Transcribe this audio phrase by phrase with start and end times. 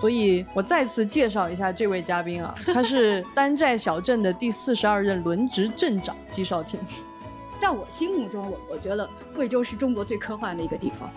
[0.00, 6.80] 所以我再次介绍一下这位嘉宾啊， 他是丹寨小镇的第四十二任轮值镇长季少廷。
[7.58, 11.10] 在我心目中，我我觉得贵州是中国最科幻的一个地方。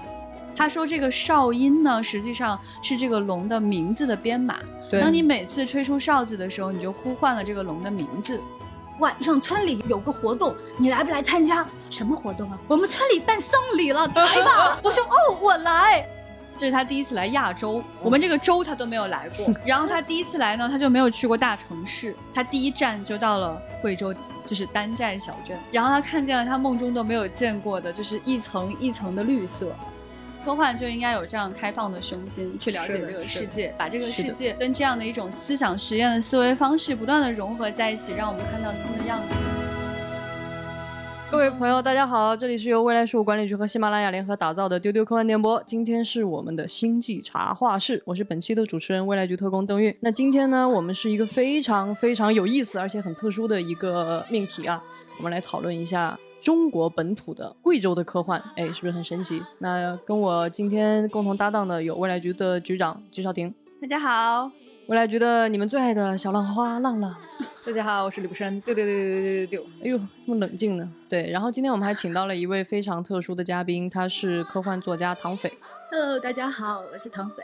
[0.55, 4.59] 他说这个哨音呢，实际上是这个龙的名字的编码。
[4.91, 8.39] 对当你每次吹出哨子的时候，你就呼唤了这个龙的名字。
[8.99, 11.65] 晚上村里有个活动，你来不来参加？
[11.89, 12.59] 什么活动啊？
[12.67, 14.79] 我们村里办丧礼了， 来吧！
[14.83, 16.07] 我说哦，我来。
[16.57, 19.53] 这是他第一次来亚洲，我们这个州他都没有来过。
[19.65, 24.13] 然后他第一次来呢，他就没有去过大城市，他第一站就到了贵州，
[24.45, 25.57] 就是丹寨小镇。
[25.71, 29.75] 然后他看见了他梦中都没有见过的，就是一层一层的绿色。
[30.45, 39.35] 科幻就应该有这样开放的胸襟去了解这个世界，把这个世界跟这样的一种思想实验的思维方式不断的融合在一起，让我们看到新的样子。
[41.33, 45.61] 各位朋友，大家好，这里是由未来事务管理局和喜马拉雅联合打造的丢丢科幻电波。
[45.65, 49.97] 今天是我们的星际茶话室，我是本期的主持人未来局特工邓韵。
[50.01, 54.79] 那今天呢，我们是一个非常非常有意思而且很特殊的一个命题啊，
[55.17, 59.41] 我们来讨论一下中国本土的贵州的科幻，哎，是不是很神奇？
[59.57, 64.51] 那跟我今天共同搭档的有未来局的局长季少廷，大家好，
[64.87, 67.15] 未来觉得你们最爱的小浪花浪浪。
[67.65, 69.63] 大家好，我是李不生，丢丢丢丢丢丢丢。
[69.81, 70.91] 哎呦，这么冷静呢？
[71.07, 75.51] 对，然后今天我们还请到了一位非常特殊的嘉宾，他是科幻作家唐斐。
[75.89, 77.43] Hello，大家好，我是唐斐。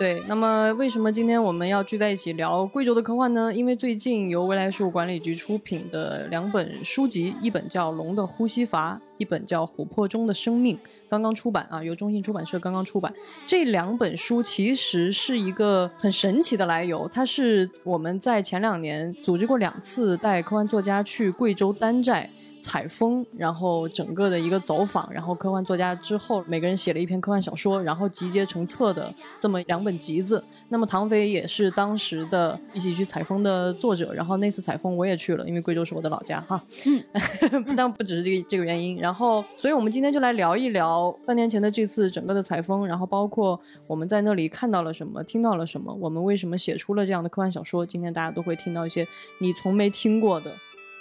[0.00, 3.54] 对，那么为什么今天我们要聚在一起聊贵州的科幻呢？
[3.54, 10.74] 因为最近由未来事务管理局出品的两本书籍，一本叫《龙的呼吸阀》，一本叫《琥珀中的生命》，
[11.08, 13.14] 刚刚出版啊，由中信出版社刚刚出版。
[13.46, 22.30] 这两本书其实是一个很神奇的来由，它是我们在前两年组织过两次带科幻作家去贵州丹寨。
[22.62, 29.10] 采风，然后整个的一个走访，然后科幻作家之后每个人写了一篇科幻小说，然后集结成册的
[29.40, 30.44] 这么两本集子。
[30.68, 36.62] 那么唐飞也是当时的一起去采风的作者，然后那次采风我也去了，因为贵州是我的老家哈。
[36.84, 37.02] 嗯，
[37.74, 38.98] 但不只是这个这个原因。
[38.98, 47.84] 然后，然后所以我们今天就来聊一聊三年前的这次整个的采风，然后包括我们在那里看到了什么，听到了什么，我们为什么写出了这样的科幻小说。
[47.84, 49.04] 今天大家都会听到一些
[49.40, 50.52] 你从没听过的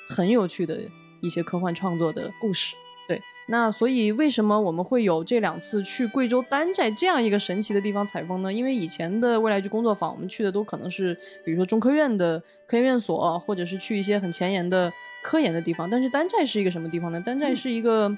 [0.08, 0.80] 很有趣的
[1.22, 2.75] 一些科幻创作的故事。
[3.08, 8.52] 对，那所以为什么我们会有这两次去贵州丹寨这样一个神奇的地方采风呢？
[8.52, 11.16] 因为以前的未来局工作坊，我们去的都可能是
[11.46, 14.91] 比如说中科院的科研院所，或者是去一些很前沿的
[15.24, 15.90] 科研的地方。
[15.90, 17.19] 但是丹寨是一个什么地方呢？
[17.22, 18.16] 丹寨是一个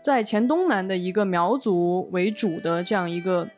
[0.00, 3.48] 在黔东南的一个苗族为主的这样一个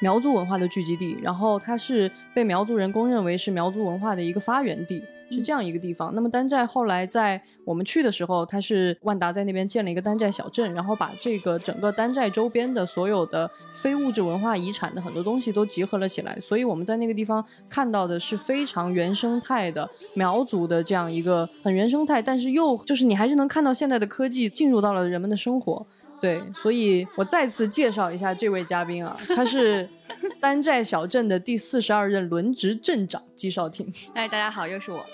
[0.00, 5.04] 苗族文化的聚集地，然后它是被苗族人公认为是苗族文化的一个发源地。
[5.30, 6.14] 是这样一个地方。
[6.14, 16.38] 那么丹寨后来在我们去的时候，它是万达在那边建了一个丹寨小镇，然后把这个整个丹寨周边的所有的非物质文化遗产的很多东西都集合了起来。
[16.40, 25.86] 所以我们在那个地方看到的是非常原生态的苗族的这样一个很原生态，但是又就是你还是能看到现在的科技进入到了人们的生活。
[26.20, 29.86] 对，所以我再次介绍一下这位嘉宾啊，他是
[30.40, 33.92] 丹寨小镇的第四十二任轮值镇长季少廷。
[34.14, 35.04] 哎，大家好，又是我。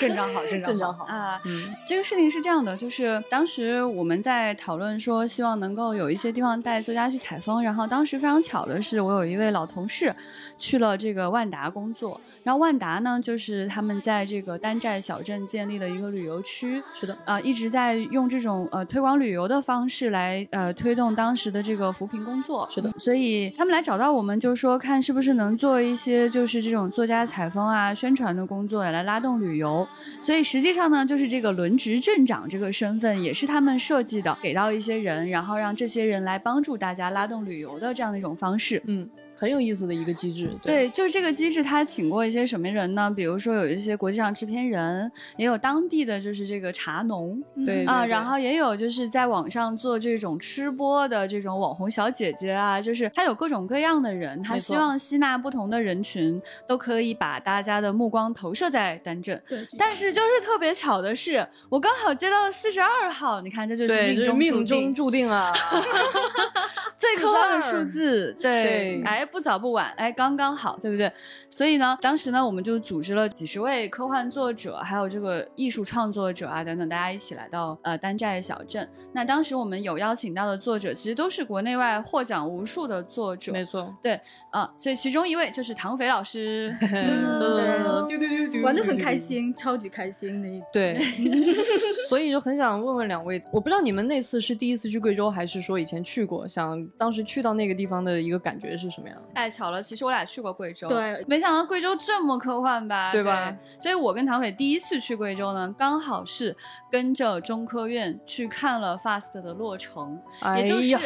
[0.00, 10.12] 镇长好，镇长好啊，嗯这个事情是这样的，就是当时我们在讨论说，希望能够有一些地方带作家去采风，然后当时非常巧的是，我有一位老同事
[10.58, 22.68] 去了这个万达工作，然后万达呢，就是他们在这个丹寨小镇建立了一个旅游区，是的，呃，一直在用这种呃推广旅游的方式来呃推动当时的这个扶贫工作。
[22.74, 29.86] 是的，所以他们来找到我们，就说看是不是能做一些就是这种作家采风啊、宣传的工作，来拉动旅游。
[30.20, 38.82] 所以实际上呢，就是这个轮值镇长这个身份也是他们设计的，给到一些人，然后让这些人来帮助大家拉动旅游的这样的一种方式。
[38.86, 40.50] 嗯，很有意思的一个机制。
[40.62, 43.10] 对，就是这个机制，他请过一些什么人呢？
[43.14, 59.40] 比如说有一些国际上制片人，也有当地的就是这个茶农，啊，对啊然后也有就是在网上做这种吃播的这种网红小姐姐啊，就是他有各种各样的人，他希望吸纳不同的人群，都可以把大家的目光投射在丹镇。
[59.48, 65.52] 对，但是就是特别巧的是，我刚好接到了四十二号，你看这就是命中注定命中注定啊！
[66.96, 71.10] 最科幻的数字，对，对哎，不早不晚，哎，刚刚好，对不对？
[71.48, 78.86] 所以呢，当时呢，我们就组织了几十位科幻作者，还有这个艺术创作者啊等等，大家一起来到呃丹寨小镇。
[79.14, 86.70] 那当时我们有邀请到的作者，其实都是国内外获奖无数的作者，没错，对啊、所以其中一位就是唐斐老师。
[88.62, 90.62] 玩的很开心，超级开心的一。
[90.70, 91.00] 对，
[92.10, 96.46] 所以就很想问问两位，我不知道你们那次是第一次去贵州，还是说以前去过？
[96.46, 99.13] 想当时去到那个地方的一个感觉是什么样？
[99.34, 103.54] 哎，巧了，其实我俩去过贵州，对没想到贵州这么科幻吧，对吧？
[103.80, 106.56] 所以我跟唐伟第一次去贵州呢，刚好是
[106.90, 110.96] 跟着中科院去看了 FAST 的落成，哎也就是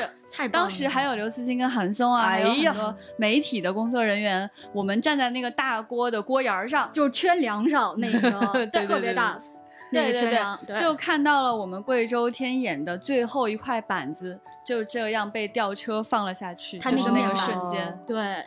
[0.51, 9.39] 当时还有刘慈欣跟韩松啊，还有很多媒体的工作人员，我们站在那个大锅的锅沿儿上，就圈梁上那个 对对特别大，
[9.91, 14.39] 那个对对，对，就看到了我们贵州天眼的最后一块板子，
[14.69, 17.99] 就这样被吊车放了下去，它就是那个瞬间。
[18.07, 18.45] 对，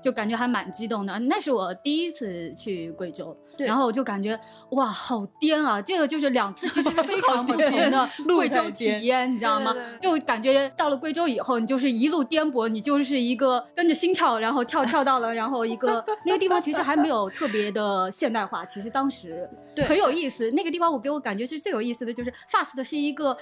[0.00, 1.18] 就感觉还蛮激动的。
[1.18, 4.38] 那是我第一次去贵州，对然后我就感觉
[4.70, 5.82] 哇，好颠啊！
[5.82, 10.20] 这个就是两次其实 非常不同的贵州体验，你知道吗对对？
[10.20, 20.48] 就感觉到了贵州以后，你就是一路颠簸，你就是一个跟着心跳，然后跳跳到了，然后一个 那个地方其实还没有特别的现代化，其实当时对很有意思。
[20.52, 23.36] 那个地方我给我感觉是最有意思的，就是 FAST 是一个。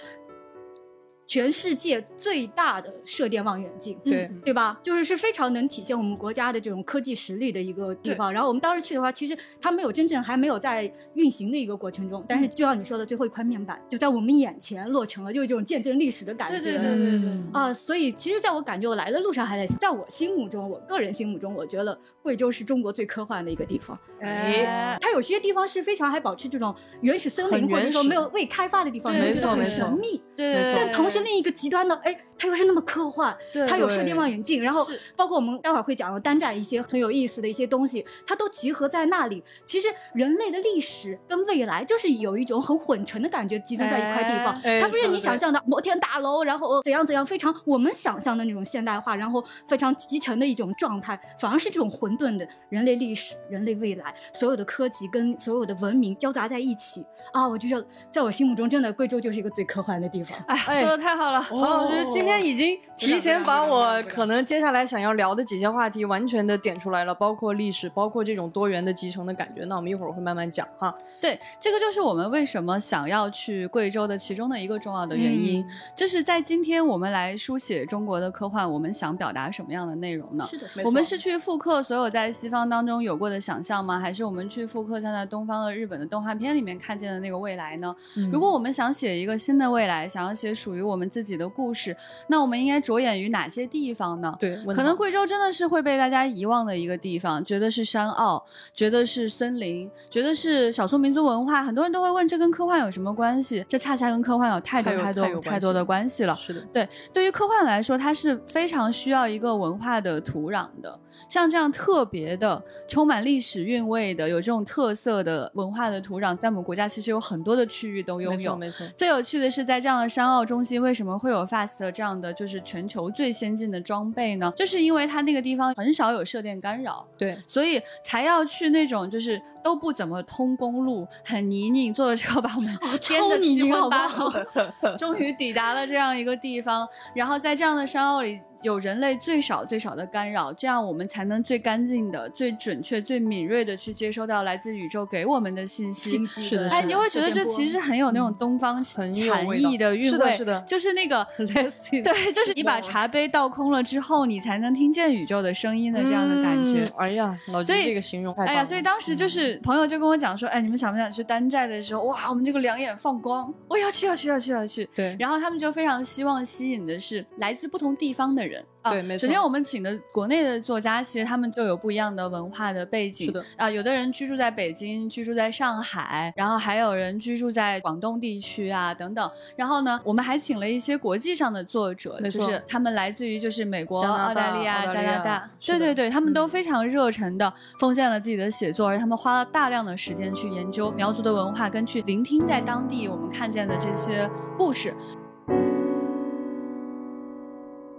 [1.33, 4.79] 全世界最大的射电望远镜，对嗯对吧？
[4.83, 8.31] 就是是非常能体现我们国家的这种科技实力的一个地方。
[8.31, 16.61] 然后我们当时去的话，其实它没有真正还没有在运行的一个过程中，但是就像你说的，最后一块面板就在我们眼前落成了，就是这种见证历史的感觉。
[16.61, 17.31] 对对对对对。
[17.31, 23.99] 嗯啊、所以其实在我感觉我来的路上还在想，在我心目中，我个人心目中，我觉得贵州是中国最科幻的一个地方。
[24.21, 30.23] 哎，它有些地方是非常还保持这种原始森林，或者说没有未开发的地方，对你会觉得很没错没错神秘。
[30.37, 33.37] 对但同时另一个极端的，哎，它又是那么科幻，
[33.69, 34.87] 它有射电望远镜，然后
[35.17, 39.43] 包括我们待会儿会讲的单站一些很有意思的一些东西，它都集合在那里。
[39.67, 44.55] 其实人类的历史跟未来就是有一种很混成的感觉，集中在一块地方。
[44.63, 57.47] 哎它不是你想象的摩天大楼，然后怎样怎样非常我们想象的那种现代化，然后非常集成的一种状态，反而是这种混沌的人类历史、人类未来，所有的科技跟所有的文明交杂在一起啊！
[57.47, 60.39] 我就觉得，在我心目中，真的贵州就是一个最科幻的地方。
[60.47, 61.41] 哎，说的太好了。
[61.49, 69.65] 唐老师今天已经提前把我可能接下来想要聊的几些话题完全的点出来了，包括历史，包括这种多元的集成的感觉。
[69.65, 70.95] 那我们一会儿会慢慢讲哈。
[71.21, 75.65] 对，这个就是我们为什么想要去贵州的其中的一个重要的原因，
[75.97, 80.45] 就是在今天我们来书写中国的科幻，我们想表达什么样的内容呢？
[80.45, 83.99] 是的，我们是去复刻所有在西方当中有过的想象吗？
[83.99, 87.95] 还是我们去复刻像在东方的日本的动画片里面看见的那个未来呢？
[88.33, 91.97] 如果我们想写一个新的未来，想要写属于我们自己的故事，
[92.29, 94.35] 那我们应该着眼于哪些地方呢？
[94.41, 98.43] 对，可能贵州真的是会被大家遗忘的一个地方，觉得是山坳，
[98.75, 101.63] 觉得是森林，觉得是少数民族文化。
[101.63, 103.65] 很多人都会问，这跟科幻有什么关系？
[103.69, 106.39] 这恰恰跟科幻有太多太多太有太多的关系了。
[106.41, 110.99] 是的，对，对于科幻来说，它是非常需要一个文化的土壤的。
[111.29, 118.57] 像这样特别的、充满历史韵味的、有这种特色的文化的土壤，在我们国家其实有很多的区域都拥有。
[118.57, 118.95] 没错没错。
[118.97, 124.53] 最有趣的是，在这样的山坳中心，为什么会有 FAST 这样的就是全球最先进的装备呢？
[124.57, 134.39] 就是因为它那个地方很少有射电干扰，对，所以才要去那种就是都不怎么通公路、很泥泞，坐着车把我们 颠超得七荤八好素，
[134.99, 136.89] 终于抵达了这样一个地方。
[137.15, 138.41] 然后在这样的山坳里。
[138.63, 146.11] 有人类最少最少的干扰，这样我们才能最干净的、最准确、最敏锐的去接收到来自宇宙给我们的信息。
[146.11, 156.83] 信息的是的哎，你会觉得这其实很有那种东方很禅意的韵味，是的是的就是那个对，就是你把茶杯倒空了之后，你才能听见宇宙的声音的这样的感觉。
[156.83, 164.89] 嗯哎呀，老所以金这个形容太棒了，哎呀，所以当时就是朋友就跟我讲说，哎，你们想不想去丹寨的时候，哇，我们这个两眼放光，我要去，要去，要去，要去。
[164.95, 168.52] 对，然后他们就非常希望吸引的是来自不同地方的人
[168.83, 168.91] 啊。
[168.91, 173.27] 对没错首先我们请的国内的作家，其实他们就有不一样的文化的背景。
[173.27, 179.31] 是的啊，有的人居住在北京，居住在上海，然后还有人居住在广东地区啊等等。
[179.55, 194.29] 然后呢，我们还请了一些国际上的作者，就是他们来自于就是美国、澳大利亚、加拿大，对对对，他们都嗯非常热忱的奉献了自己的写作，而他们花了大量的时间去研究苗族的文化，跟去聆听在当地我们看见的这些
[194.59, 194.95] 故事。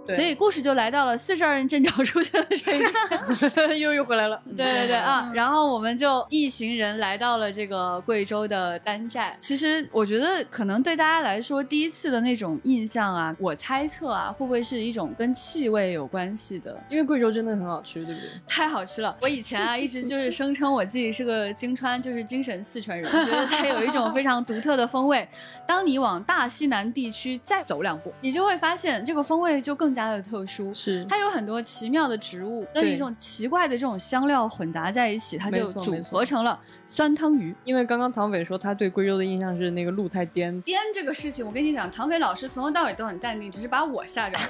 [0.06, 3.78] 对所以故事就来到了四十二人阵仗出现的这一天。
[3.80, 5.30] 又又回来了，对对对啊！
[5.34, 9.36] 然后我们就一行人来到了这个贵州的丹寨。
[9.40, 16.76] 其实我觉得，可能对大家来说，第一次的那种印象啊，我猜测啊，会不会是一种跟气味有关系的？
[16.88, 18.28] 因为贵州真的很好吃，对不对？
[18.46, 19.16] 太好吃了！
[19.22, 25.26] 我以前啊，一直就是声称我自己是个京川，就是精神四川人，觉得它有一种非常独特的风味。
[25.66, 30.74] 当你往大西南地区再走两步，你就会发现这个风味就更加的特殊。
[30.74, 37.54] 是它有很多奇妙的植物跟一种奇怪的这种香料混杂在一起，它就组合成了酸汤鱼。
[37.64, 44.44] 因为刚刚唐斐说他对贵州的印象是那个路太颠，颠这个事情，我跟你讲，唐斐老师从头到尾都很淡定，只是把我吓着了。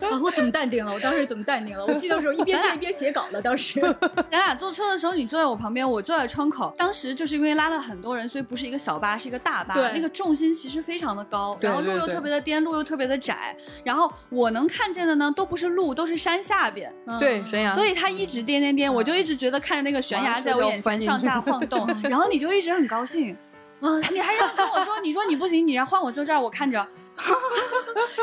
[0.08, 0.92] 啊，我怎么淡定了？
[0.92, 1.84] 我当时怎么淡定了？
[1.84, 3.80] 我记得时候一边看一边写稿了，当时。
[4.30, 6.74] 咱俩坐车的时候，你坐在我旁边，我坐在窗口。
[6.78, 9.74] 当时就是因为拉了很多人，所以不是一个小巴，是一个大巴。
[9.74, 13.54] 对那个重心其实非常的高，然后路又特别的颠，路又特别的窄。
[13.84, 16.92] 然后我能看见的呢，都不是路，都是山下边。
[17.18, 23.36] 对悬崖，所以他一直颠颠颠，我就一直觉得看着那个悬崖在我眼前上下晃动， 然后你就一直很高兴。
[23.82, 23.98] 嗯！
[24.12, 26.86] 你还要跟我说，你说你不行，你让换我坐这儿，我看着，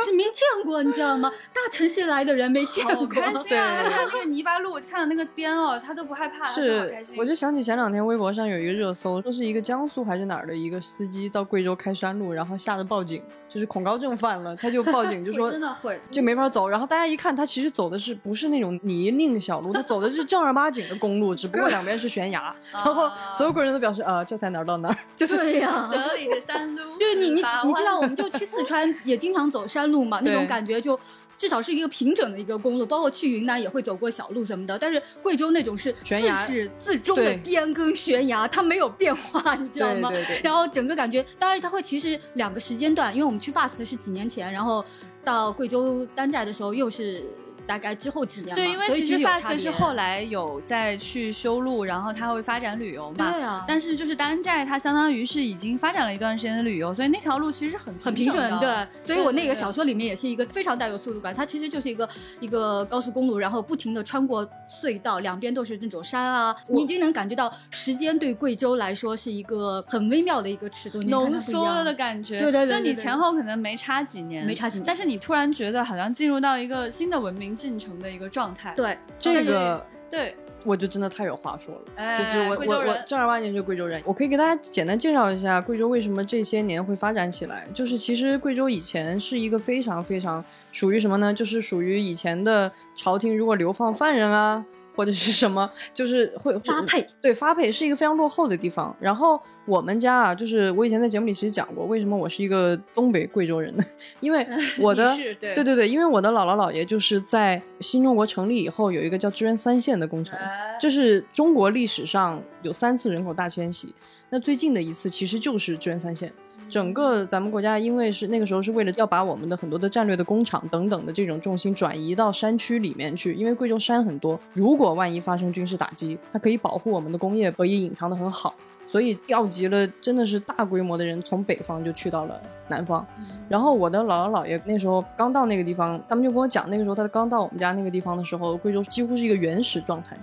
[0.03, 1.31] 是没见过，你知道吗？
[1.51, 3.07] 大城市来的人没见好过。
[3.07, 3.81] 开心啊！
[3.81, 7.17] 对看那个泥巴路，看到那个颠哦，他都不害怕，他就好是开心。
[7.17, 13.23] 我就想起前两天微博上有一个热搜，说是一个江苏还是哪儿的一个司机到贵州开山路，然后吓得报警，
[13.57, 16.69] 就是恐高症犯了，他就报警就说真的会，就没法走。
[16.69, 22.55] 然后大家一看，他其实走的是不是那种泥泞小路，他走的是正儿八经的公路，只不过两边是悬崖。
[22.71, 30.99] 然后所有贵州人都表示，呃，这才哪儿到哪儿，就是对呀、 这里的山路，就是你你你知道，我们就去四川也经常走山路嘛，那种感觉就。
[31.37, 34.77] 至少是一个平整的一个公路，包括去云南也会走过小路什么的。
[34.77, 40.09] 但是贵州那种是悬崖自始至终的对颠跟悬崖，它没有变化，你知道吗？
[40.09, 40.41] 对对对。
[40.43, 44.83] 然后整个感觉，当然它会其实两个时间段，因为我们去 FAST 是几年前，然后
[45.23, 47.23] 到贵州丹寨的时候又是
[47.67, 53.31] 大概之后几年，对，因为其实 FAST 是后来有再去修路，然后它会发展旅游嘛。
[53.31, 58.59] 对啊，但是就是丹寨，它相当于是已经发展了一段时间的旅游，所以那条路其实是很很平整。
[58.59, 62.09] 对，所以我那个小说里面也是一个非常带有速度感，它其实就是一个
[62.39, 78.73] 一个高速公路，然后不停的穿过隧道，两边都是那种山啊，你已经能感觉到时间对贵州来说是一个很微妙的一个尺度，浓缩了的感觉，对对对就你前后可能没差几年，没差几年但是你突然觉得好像进入到一个新的文明进程的一个状态。
[78.75, 81.81] 对，这个对，我就真的太有话说了。
[81.95, 87.67] 哎就就我我我正儿八经是贵州人，我可以给大家简单介绍一下贵州为什么这些年会发展起来。
[87.73, 91.33] 就是其实贵州以前是一个非常非常属于什么呢？
[91.33, 94.63] 就是属于以前的朝廷如果流放犯人啊，
[94.97, 98.93] 或者是什么，就是会会发配对发配是一个非常落后的地方。
[98.99, 103.83] 然后我们家啊，就是我以前在节目里其实讲过，为什么我是一个东北贵州人呢？
[104.19, 104.45] 因为
[104.81, 110.37] 我的对对对对，因为我的姥姥姥爷就是在新中国成立以后有一个叫支援三线的工程。
[110.39, 113.93] 哎这是中国历史上有三次人口大迁徙，
[114.29, 116.31] 那最近的一次其实就是支援三线。
[116.69, 128.53] 整个咱们国家因为是那个时候是为了要把我们的很多的战略的工厂等等的这种重心转移到山区里面去，因为贵州山很多，如果万一发生军事打击，它可以保护我们的工业，可以隐藏的很好。
[128.89, 133.05] 所以调集了真的是大规模的人从北方就去到了南方，
[133.49, 140.17] 然后我的姥姥姥爷那时候刚到那个地方，他们就跟我讲，那个时候他刚到我们家那个地方的时候，贵州几乎是一个原始状态，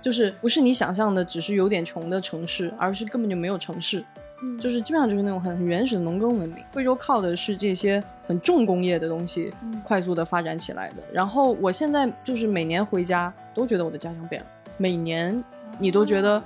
[0.00, 4.02] 就是不是你想象的只是有点穷的城市，而是根本就没有城市，
[4.42, 6.58] 嗯就是基本上就是那种很很原始的农耕文明。
[6.72, 11.02] 贵州靠的是这些很重工业的东西嗯快速的发展起来的。
[11.12, 15.42] 然后我现在就是每年回家都觉得我的家乡变了，每年
[15.78, 16.42] 你都觉得。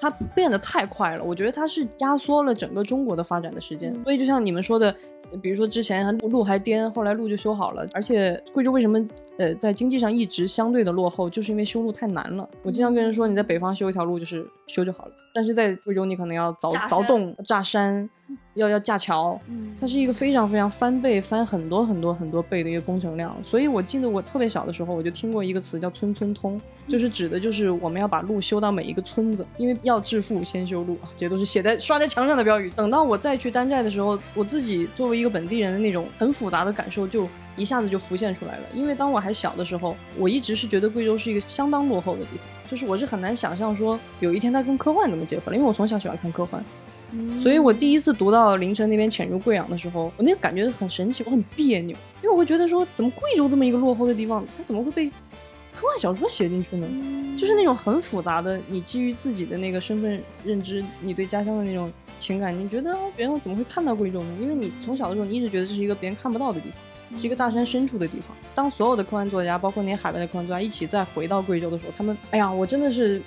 [0.00, 3.90] 它变得太快了，我觉得它是压缩了整个中国的发展的时间。
[4.02, 4.94] 所以就像你们说的，
[5.40, 7.86] 比如说之前路路还颠，后来路就修好了。
[7.94, 8.98] 而且贵州为什么
[9.38, 12.48] 呃在经济上一直相对的落后，就是因为修路太难了。
[12.62, 18.08] 我经常跟人说，你在北方修一条路就是修就好了，但是在贵州你可能要凿凿洞、炸山，
[18.54, 23.36] 要要架桥，嗯它是一个非常非常翻倍、翻很多很多很多倍的一个工程量。
[23.42, 32.70] 所以我记得我特别小的时候，我就听过一个词叫“村村通”，就是指的就是我们要把路修到每一个村子，因为要致富先修路啊，这些都是写在刷在墙上的标语。
[32.70, 37.28] 等到我再去丹寨的时候，我自己作为一个本地人的那种很复杂的感受就。
[37.56, 46.64] 一下子就浮现出来了，因为当我还小的时候，我一直是觉得贵州是一个相当落后的地方，就是我是很难想象说有一天它跟科幻怎么结合了，因为我从小喜欢看科幻，
[47.40, 55.08] 所以我第一次读到凌晨那边潜入贵阳的时候，我那个感觉很神奇，我很别扭，因为我会觉得说，怎么贵州这么一个落后的地方，它怎么会被
[55.74, 56.88] 科幻小说写进去呢？
[57.36, 64.28] 就是那种很复杂的，你基于自己的那个身份认知，你对家乡的那种情感，你觉得哦别人怎么会看到贵州呢？
[64.40, 66.78] 因为你从小的时候，你一直觉得这是一个别人看不到的地方，
[67.20, 68.36] 是一个大山深处的地方。
[68.54, 73.22] 当所有的科幻作家，包括那些海外的科幻作家一起再回到贵州的时候，他们，哎呀，我真的是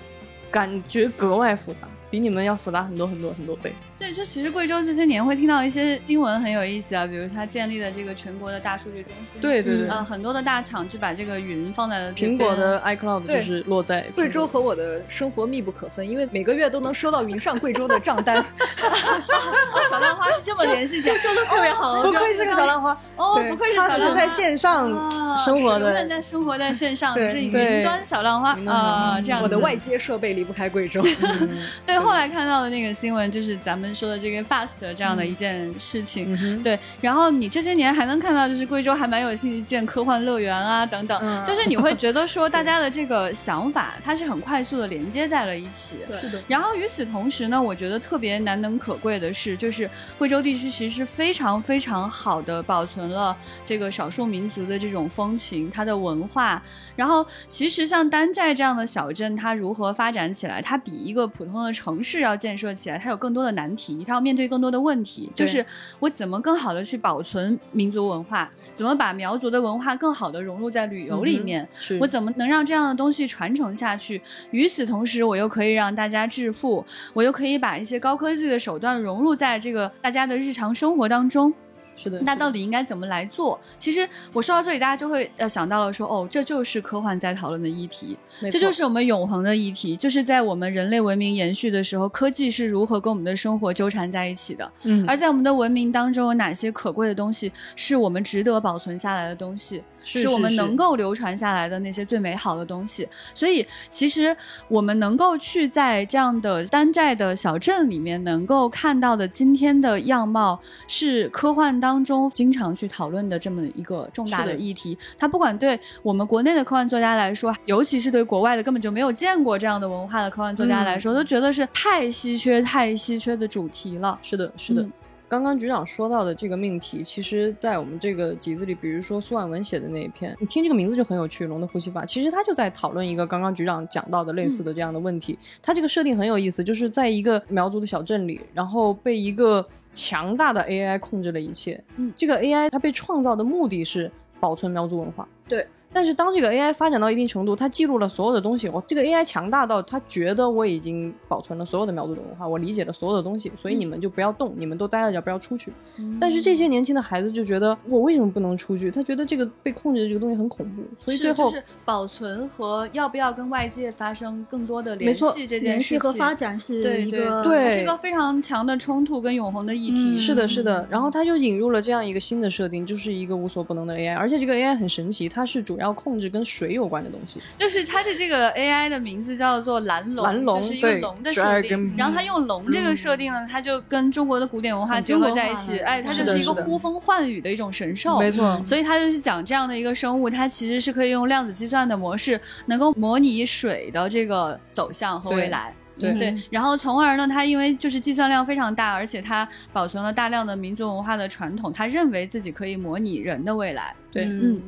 [0.50, 1.88] 感觉格外复杂。
[2.10, 3.74] 比你们要复杂很多很多很多倍。
[4.00, 18.38] 对，就其实贵州这些年会听到一些新闻很有意思啊，比如它建立了这个全国的大数据中心，对对对，呃，很多的大厂就把这个云放在了苹果的 iCloud 就是落在贵州和我的生活密不可分，因为每个月都能收到云上贵州的账单。
[18.38, 24.30] 哦，小浪花是这么联系起来，说的特别好，不愧是个小浪花，哦，不愧是他是在小浪花。
[24.30, 27.52] 线上啊生活的是永远在生活在线上，是云
[27.84, 28.56] 端小浪花。
[28.56, 29.44] 云端小浪花啊，这样子。
[29.44, 31.02] 我的外接设备离不开贵州。
[31.86, 36.36] 对，后来看到的那个新闻就是咱们说的这个 fast 这样的一件事情。
[36.42, 46.00] 嗯，对，然后你这些年还能看到，就是贵州还蛮有兴趣建科幻乐园啊等等，嗯就是你会觉得说大家的这个想法，它是很快速的连接在了一起。
[46.08, 56.62] 对是的，然后与此同时呢，我觉得特别难能可贵的是，就是贵州地区其实非常非常好的保存了这个少数民族的这种风情，它的文化。
[56.96, 65.66] 然后其实像丹寨这样的小镇，它如何发展起来，它比一个普通的城市要建设起来，它有更多的难题，它要面对更多的问题，就是
[66.00, 71.68] 我怎么更好的去保存民族文化，怎么把苗族的文化更好的融入在旅游里面。
[71.80, 74.22] 是我怎么能让这样的东西传承下去？
[74.52, 81.54] 与此同时，我又可以让大家致富，我又可以把一些高科技的手段融入在这个大家的日常生活当中。
[81.98, 83.60] 是的，那到底应该怎么来做？
[83.78, 88.16] 其实我说到这里，大家就会呃想到了说，哦，这就是科幻在讨论的议题，
[88.52, 94.72] 这就是我们永恒的议题，就是在我们人类文明延续的时候，科技是如何跟我们的生活纠缠在一起的。
[94.84, 99.84] 嗯，而在我们的文明当中，有哪些可贵的东西是我们值得保存下来的东西？
[100.08, 103.08] 是我们能够流传下来的那些最美好的东西。
[103.34, 104.36] 所以，其实
[104.68, 114.98] 我们能够去在这样的丹寨的小镇里面，能够看到的今天的样貌，是科幻当中经常去讨论的这么一个重大的的议题。
[115.18, 124.18] 它不管对我们国内的科幻作家来说，尤其是对国外的根本就没有见过这样的文化的科幻作家来说，都觉得是太稀缺、太稀缺的主题了。
[124.24, 124.82] 是的，是的。
[124.82, 124.92] 嗯
[125.30, 135.38] 刚刚局长说到的这个命题，其实，在我们这个集子里，比如说苏婉文写的那一篇，你听这个名字就很有趣，《龙的呼吸法》，其实他就在讨论一个刚刚局长讲到的类似的这样的问题。
[135.62, 141.84] 他这个设定很有意思，就是在一个苗族的小镇里，然后被一个强大的 AI 控制了一切。
[141.98, 145.28] 嗯这个 AI 它被创造的目的是保存苗族文化。
[145.48, 145.68] 对。
[145.94, 155.72] 但是当这个 AI 发展到一定程度，它记录了所有的东西，我这个 AI 强大到它觉得我已经保存了所有的苗族的文化，我理解了所有的东西，所以你们就不要动，你们都待着点，不要出去。
[156.20, 158.92] 但是这些年轻的孩子就觉得，我为什么不能出去？
[158.92, 170.16] 他觉得这个被控制的这个东西很恐怖，所以最后、就是保存和要不要跟外界发生更多的联系这件事情联系和发展是对对一个对是一个非常强的冲突跟永恒的议题。
[170.16, 177.40] 嗯是的，是的，然后他就引入了这样一个新的设定，就是一个无所不能的 AI，而且这个 AI 很神奇，它是主要控制跟水有关的东西。
[177.58, 181.94] 就是它的这个 AI 的名字叫做蓝龙，蓝龙就是一个龙的设定。
[181.98, 188.20] 然后它用龙这个设定呢，它就跟中国的古典文化结合在一起，哎，它就是一个呼风唤雨的一种神兽。
[188.20, 195.74] 没错，所以它就是讲这样的一个生物，它其实是可以用量子计算的模式，能够模拟水的这个走向和未来。
[196.00, 203.96] 对对，然后从而呢，它因为就是计算量非常大，而且它保存了大量的民族文化的传统，它认为自己可以模拟人的未来。
[204.12, 204.62] 对，嗯，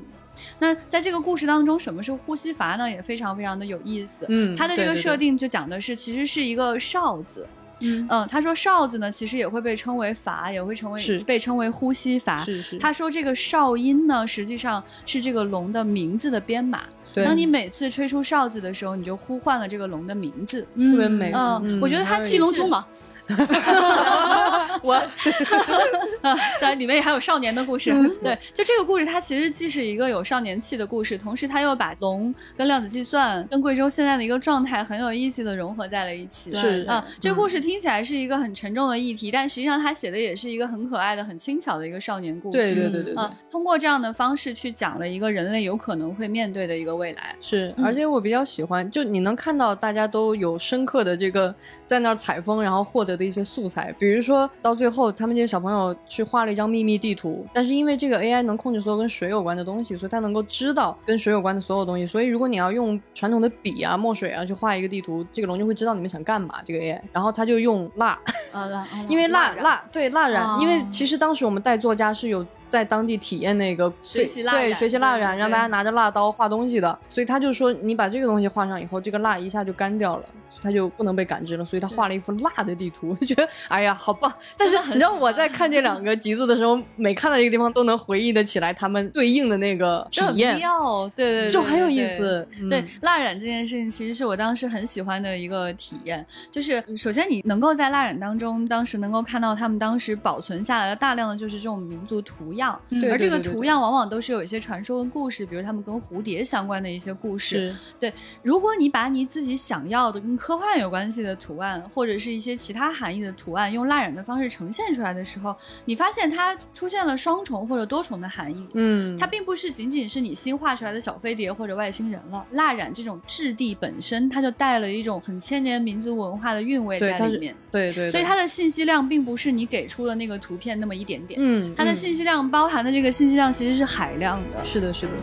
[0.59, 2.89] 那在这个故事当中，什么是呼吸阀呢？
[2.89, 4.25] 也非常非常的有意思。
[4.29, 7.47] 嗯，它的这个设定就讲的是，其实是一个哨子。
[7.81, 12.43] 嗯嗯，他说哨子呢，其实也会被称为阀，也会成为被称为呼吸阀。
[12.43, 16.81] 是是，他说这个哨音呢，实际上是这个龙的名字的编码。
[17.13, 20.61] 对当你每次吹出哨子的时候，你就呼唤了这个龙的名字。
[20.75, 22.85] 特别美，嗯，我觉得它还有七龙珠嘛。
[24.83, 27.91] 我啊， 当然里面也还有少年的故事。
[28.23, 36.55] 对，就这个故事，它其实既是一个有少年气的故事，同时它又把龙跟量子计算、跟贵州现在的一个状态很有意思的融合在了一起。
[36.55, 42.57] 是啊，这个故事听起来是一个很沉重的议题，但实际上他写的也是一个很可爱的、很轻巧的一个少年故事。
[42.57, 47.35] 对对对对对啊，通过这样的方式去讲了一个人类有可能会面对的一个未来。
[47.41, 51.53] 是，嗯而且我比较喜欢，就你能看到大家都有深刻的这个
[51.85, 68.17] 在那儿采风，然后获得的一些素材，比如说到最后，他们这些小朋友去画了一张秘密地图，但是因为这个 AI 能控制所有跟水有关的东西，所以它能够知道跟水有关的所有东西，所以如果你要用传统的笔啊、墨水啊去画一个地图，这个龙就会知道你们想干嘛，这个 AI，然后他就用蜡，
[68.53, 70.57] 啊，因为蜡蜡对蜡染，哦。
[70.61, 80.23] 因为其实当时我们带作家是有在当地体验那个学习蜡染对学习蜡染，让大家拿着蜡刀画东西的，所以他就说你把这个东西画上以后，这个蜡一下就干掉了。
[80.63, 84.33] 它就不能被感知了，所以他画了一幅蜡的地图，就 觉得哎呀好棒。
[84.57, 92.45] 但是你知道我在看这两个集子的时候，每看到一个地方都能回忆得起来他们对应的那个 体验，妙，对对对，就很有意思。
[92.67, 96.25] 对嗯蜡染这件事情，其实是我当时很喜欢的一个体验。
[96.51, 102.58] 就是首先你能够在蜡染当中，当时能够看到他们当时保存下来的大量的就是这种民族图样，
[102.89, 107.73] 嗯对而这个图样往往都是有一些传说跟故事，比如他们跟蝴蝶相关的一些故事。
[107.99, 118.67] 对如果你把你自己想要的跟科幻有关系的图案，或者是一些其他含义的图案，用蜡染的方式呈现出来的时候，你发现它出现了双重或者多重的含义。
[118.73, 134.63] 嗯，它并不是仅仅是你新画出来的小飞碟或者外星人了，蜡染这种质地本身，它就带了一种很千年民族文化的韵味在里面，对对，对所以它的信息量并不是你给出的那个图片那么一点点，嗯，它的嗯信息量包含的这个信息量其实是海量的。
[134.65, 135.13] 是的，是的，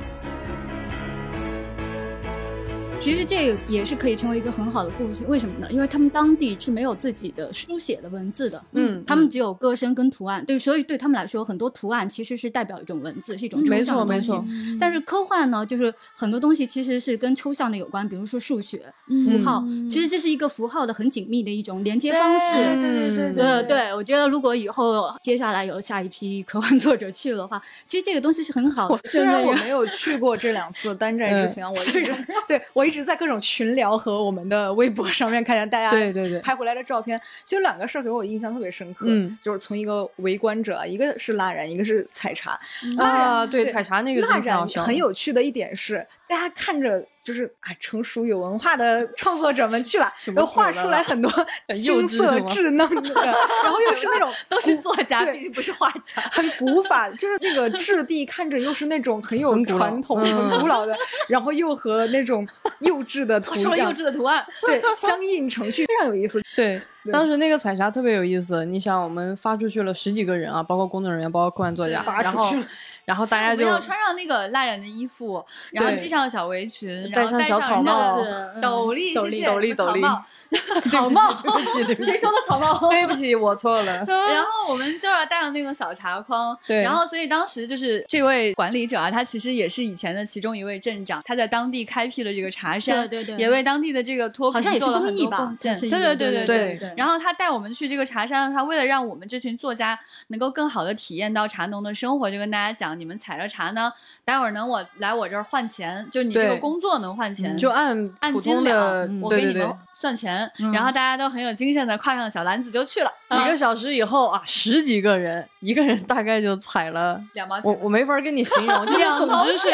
[3.06, 5.68] 其实这个也是可以成为一个很好的故事，为什么呢？
[5.70, 14.26] 因为他们当地是没有自己的书写的文字的，嗯他们只有歌声跟图案，对，所以对他们来说，很多图案其实是代表一种文字，是一种抽没象的东西。
[14.26, 18.92] 错没错，但是科幻呢，就是很多东西其实是跟抽象的有关，比如说数学、
[19.24, 22.56] 符号，嗯其实这是一个符号的很紧密的一种连接方式。
[22.56, 29.00] 对对对对呃，对，我觉得如果以后接下来有下一批科幻作者去的话，其实这个东西是很好的。
[29.04, 37.20] 虽然我没有去过这两次丹寨之行啊， 我一直对我一直在各种群聊和我们的微博上面看见大家对对对拍回来的照片。
[37.44, 42.58] 其实两个事儿给我印象特别深刻，嗯就是从一个围观者，一个是蜡染，一个是采茶。
[42.98, 51.28] 啊，对，对采茶那个蜡染很有趣的一点是，大家看着就是啊成熟有文化的创作者们去了，然后画出来很多
[51.74, 53.14] 青涩稚嫩的，
[53.64, 56.22] 然后又是那种都是作家，毕竟不是画家。
[56.30, 62.46] 很古法，就是那个质地看着又是那种很有传统、嗯很古老的，然后又和那种
[62.78, 66.40] 幼稚的 图了幼稚的图案，对相映成趣，非常有意思。
[66.54, 66.80] 对，
[67.12, 68.64] 当时那个采茶特别有意思。
[68.66, 72.66] 你想，我们发出去了十几个人啊，包括工作人员，包括科幻作家，发然后出去了
[73.06, 78.20] 然后大家就要穿上那个蜡染的衣服，然后系上小围裙，然后戴小草帽
[78.60, 80.02] 斗笠，斗笠谢谢斗笠斗笠
[80.90, 82.76] 草帽，对不起，对不起，谁说的草帽？
[82.90, 84.04] 对不起，我错了。
[84.08, 95.78] 然后我们就要带上那个小茶筐，对然后所以当时就是这位管理者啊，他其实也是以前的其中一位镇长，他在当地开辟了这个茶山，对对对也为当地的这个脱贫好像也是做了很公益吧多贡献。
[95.78, 103.92] 对对对对对对然后他带我们去这个茶山，他为了让我们这群作家能够更好的体验到茶农的生活，就跟大家讲，你们采了茶呢，
[104.24, 117.20] 待会儿能我来我这儿换钱，就你这个工作能换钱，就按按斤通的两，，我给你们，算钱，嗯然后大家都很有精神的挎上小篮子就去了，几个小时以后啊，十几个人，一个人大概就采了。
[117.34, 119.68] 两毛钱我我没法跟你形容， 就是总之是，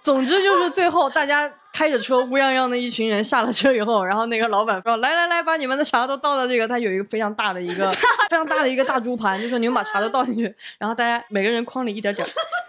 [0.00, 7.90] 总之就是最后大家开着车乌泱泱的一群人下了车以后，然后那个老板说来来来，把你们的茶都倒到这个，他有一个非常大的一个
[8.30, 12.26] 非常大的一个大猪盘，就说你们把茶都倒进去，然后大家每个人筐里 一点点，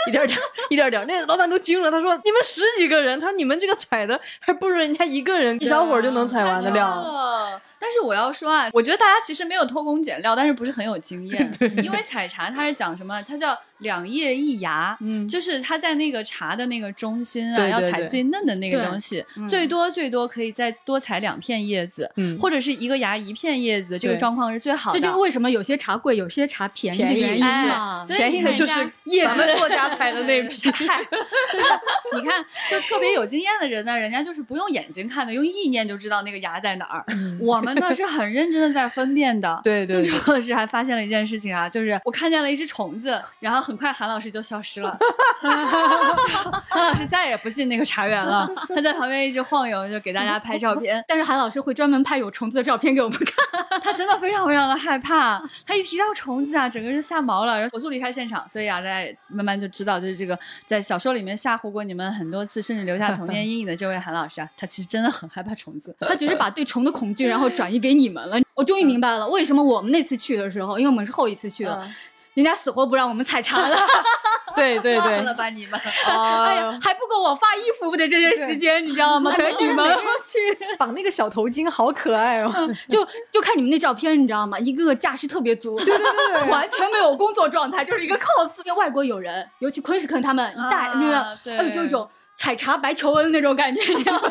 [0.07, 0.39] 一点点，
[0.69, 7.61] 一点点，那个老板都惊了，他说你们十几个人，他说你们这个采的还不如人家一个人一小会儿就能采完的量。
[7.83, 7.85] 了。
[7.85, 11.53] 但是我要说啊，我觉得大家其实没有偷工减料，但是不是很有经验。
[11.83, 13.21] 因为采茶它是讲什么？
[13.23, 24.97] 它叫两叶一芽，嗯就是它在那个茶的那个中心啊，要采最嫩的那个东西，嗯最多最多可以再多采两片叶子，嗯或者是一个芽一片叶子，这个状况是最好的。
[24.97, 28.03] 这就是为什么有些茶贵，有些茶便宜的便宜原因哎嘛。
[28.03, 30.69] 所以便宜的就是叶子咱们作家采的那 批。
[30.71, 31.03] 嗨，
[31.51, 31.65] 就是
[32.13, 37.03] 你看，就特别有经验的人呢，人家就是不用眼睛看的，用意念就知道那个芽在哪儿。
[37.41, 39.59] 我们呢是很认真的在分辨的。
[39.63, 44.97] 对 对对更重要的是还发现了一件事情啊，就是我看见了一只虫子，然后很快韩老师就消失了。
[46.69, 51.03] 韩老师再也不进那个茶园了，他在旁边一直晃悠，就给大家拍照片。
[51.07, 53.81] 但是韩老师会专门拍有虫子的照片给我们看。
[53.81, 58.47] 他真的非常非常的害怕，他一提到虫子啊，整个人就吓毛了，然后火速离开现场。
[58.47, 65.95] 所以啊，大家也慢慢就知道，就是这个在小说里面吓唬过你们很多次，甚至留下童年 阴影的这位韩老师啊，他其实真的很害怕虫子。
[65.99, 68.37] 他只是把对虫的恐惧，然后转移给你们了。
[68.55, 71.93] 我终于明白了，为什么我们那次去的时候，因为我们是后一次去的，嗯
[72.33, 73.77] 人家死活不让我们采茶了。
[74.55, 79.35] 对对对算了，吧你们，哎呀，还不够我发衣服的这些时间，你知道吗？
[79.35, 79.83] 等你们
[80.23, 80.37] 去，
[80.77, 82.53] 绑那个小头巾好可爱哦！
[82.87, 84.59] 就就看你们那照片，你知道吗？
[84.59, 88.61] 一个个架势特别足，对对对对， 完全没有工作状态，就是一个 cos。
[88.63, 94.29] 那外国友人，尤其昆士肯他们一带啊那个，对还有就一种采茶白求恩那种感觉，你知道吗？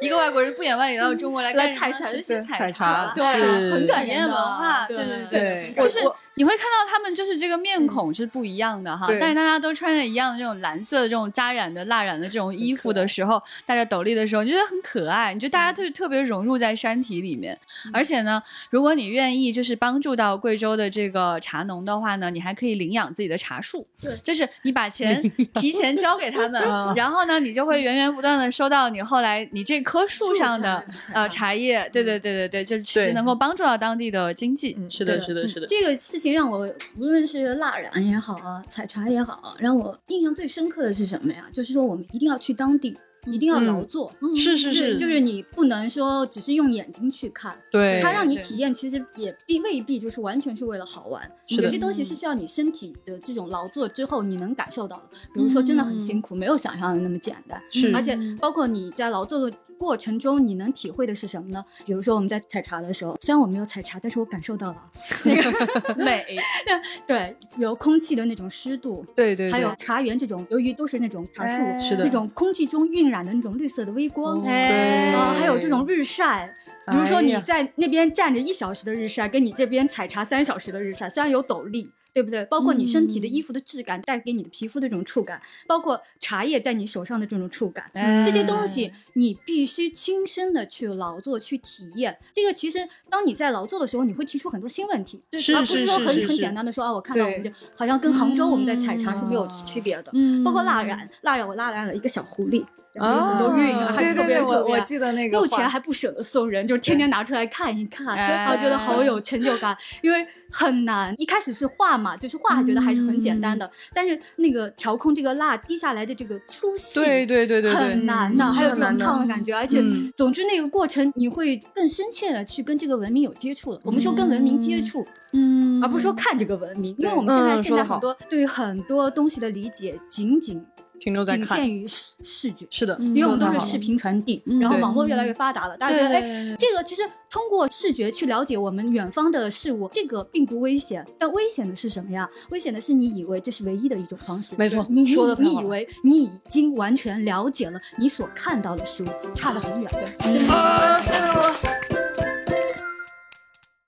[0.00, 3.24] 一个外国人不远万里来到中国来来采茶对采茶茶，对
[3.70, 17.58] 很感体验人的文化，对对对对就是我我你会看到他们就是这个面孔是不一样的哈，对但是大家都穿着一样的这种蓝色的这种扎染的蜡染的这种衣服的时候，戴着斗笠的时候，你觉得很可爱，你觉得大家就是特别融入在山体里面。
[17.92, 25.22] 而且呢，如果你愿意就是帮助到贵州的这个茶农的话呢，你还可以领养自己的茶树，对就是你把钱
[25.54, 34.74] 提前交给他们 啊，然后呢，你就会源源不断的收到你后来你这棵树上的呃茶叶，对对对对对，就是其实能够帮助到当地的经济。
[34.78, 35.66] 嗯是的，是的，是的。
[35.66, 36.66] 这个事情让我
[36.98, 41.48] 无论是蜡染也好啊，采茶也好啊，让我印象最深刻的是什么呀？
[41.52, 44.12] 就是说我们一定要去当地，一定要劳作。
[44.20, 51.30] 嗯是是就是就是你不能说只是用眼睛去看，对，它让你体验，其实也必未必就是完全是为了好玩。
[51.48, 57.60] 有些东西是需要你身体的这种劳作之后你能感受到的，比如说真的很辛苦，没有想象的那么简单。
[57.70, 61.64] 是而且包括你在劳作的过程中，你能体会的是什么呢？
[61.84, 64.76] 比如说我们在采茶的时候，虽然我没有采茶，但是我感受到了
[65.26, 66.24] 那个美，
[67.04, 76.54] 对有空气的那种湿度，对对，对还有茶园这种，由于都是那种茶树，哎是的那种空气中晕染的那种绿色的微光，哦哎啊，还有这种日晒。
[76.86, 82.44] 比如说你在那边站着一小时的日晒，跟你这边采茶三小时的日晒，虽然有斗笠，对不对？
[82.46, 92.18] 包括你身体的衣服的质感带给你的皮肤的这种触感，包括茶叶在你手上的这种触感，哎这些东西你必须亲身的去劳作去体验。
[92.32, 100.10] 这个其实当你在劳作的时候，你会提出很多新问题，是而不是说很很简单的说啊，我看到我们就好像跟杭州我们在采茶是没有区别的。
[100.12, 102.64] 嗯包括蜡染，蜡染我蜡染了一个小狐狸，
[103.00, 111.14] 很多哦韵啊，还特对对对，别我我记得那个目前还不舍得送人，就是天天拿出来看一看，哎然后觉得好有成就感，因为很难。
[111.18, 123.80] 一开始是画嘛，就是画，还觉得还是很简单的，但是那个调控这个蜡滴下来的这个粗细，对对对对对很，难的，嗯还有这种是很难烫的感觉，而且嗯总之那个过程你会更深切的去跟这个文明有接触了。
[123.84, 130.62] 我们说跟文明接触，嗯而不是说看这个文明，因为我们现在现在很多对于很多东西的理解仅仅
[131.02, 132.64] 停留在，仅限于视视觉。
[132.70, 141.04] 是的，嗯因为我们都是视频传递，嗯然后网络越来越发达了，大家觉得哎，这个其实通过视觉去了解我们远方的事物，这个并不危险。
[141.18, 142.30] 但危险的是什么呀？
[142.50, 144.54] 危险的是你以为这是唯一的一种方式。
[144.56, 149.90] 没错你你说你以为你已经完全了解了你所看到的事物，差得很远。
[150.20, 151.91] 真的。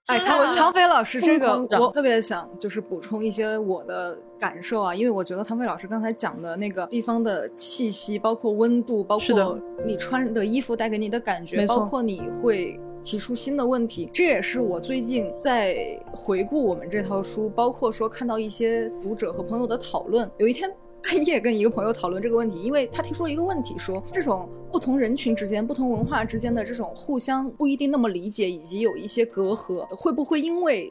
[0.06, 12.78] 的唐唐飞老师这个我特别想就是补充一些我的感受啊，因为我觉得唐飞老师刚才讲的那个地方的气息，包括温度，包括你穿的衣服带给你的感觉，包括你会。
[13.04, 15.76] 提出新的问题，这也是我最近在
[16.10, 20.26] 回顾我们这套书，包括说看到一些读者和朋友的讨论。
[20.38, 30.90] 有一天半夜跟一个朋友讨论这个问题，因为他提出一个问题，说这种不同人群之间、不同文化之间的这种互相不一定那么理解，以及有一些隔阂，会不会因为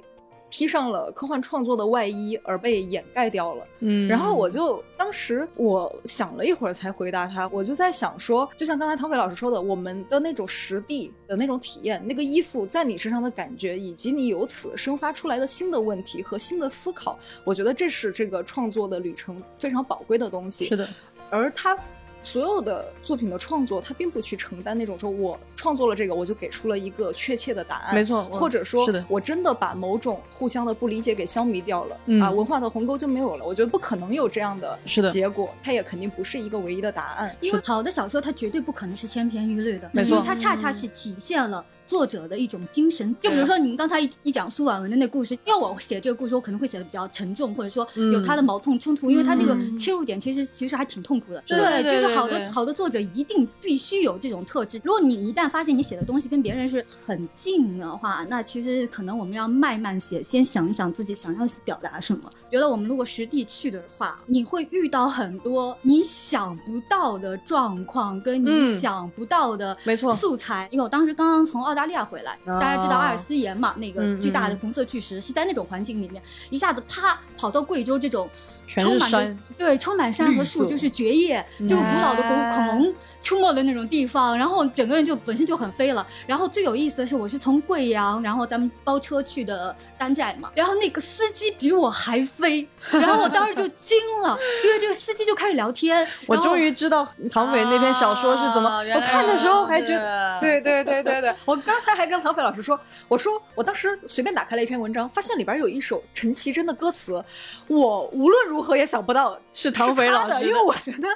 [0.56, 3.66] 披上了科幻创作的外衣而被掩盖掉了？
[3.80, 20.68] 嗯，然后我就当时我想了一会儿才回答他，我就在想说，就像刚才唐伟老师说的，我们的那种实地的那种体验，那个衣服在你身上的感觉，以及你由此生发出来的新的问题和新的思考，我觉得这是这个创作的旅程非常宝贵的东西。
[20.68, 20.88] 是的，
[21.32, 21.76] 而他
[22.24, 33.46] 所有的作品的创作，他并不去承担那种说我创作了这个，我就给出了一个确切的答案，没错或者说是的我真的把某种互相的不理解给消弭掉了、嗯啊，文化的鸿沟就没有了。
[33.46, 37.36] 我觉得不可能有这样的是的结果，它也肯定不是一个唯一的答案。
[37.42, 41.64] 因为好的小说它绝对不可能是千篇一律的，没错因为它恰恰是体现了。
[41.86, 51.44] 作者的一种精神，就比如说你们刚才一一讲苏婉文的那故事，要我写这个故事，我可能会写的比较沉重，或者说有他的矛盾冲突，因为他那个嗯切入点其实其实还挺痛苦的。
[51.48, 54.80] 对就是好对的好的作者一定必须有这种特质。
[54.84, 62.32] 如果你一旦发现你写的东西跟别人是很近的话，那其实可能我们要慢慢写，先想一想自己想要表达什么。
[62.50, 70.68] 觉得我们如果实地去的话，你会遇到很多你想不到的状况，跟你嗯想不到的没错素材。
[70.72, 78.30] 因为我当时刚刚从澳大利亚回来，啊大家知道阿尔斯岩嘛，那个嗯巨大的嗯红色巨石是在那种环境里面，一下子啪跑到贵州这种。
[78.68, 86.06] 全是充满着山对，充满山和树，就是蕨叶，就是古老的恐哎恐龙出没的那种地方，然后整个人就本身就很飞了。
[86.28, 100.04] 然后最有意思的是，我是从贵阳，然后咱们包车去的丹寨嘛，然后那个司机比我还飞，然后我当时就惊了，因为这个司机就开始聊天，我终于知道唐伟那篇小说是怎么，啊我看的时候还觉得。
[100.04, 107.24] 得对对对对对， 我刚才还跟唐飞老师说，我说我当时随便打开了一篇文章，发现里边有一首陈绮贞的歌词，
[107.68, 111.08] 我无论如何也想不到是唐飞，老师的因为我觉得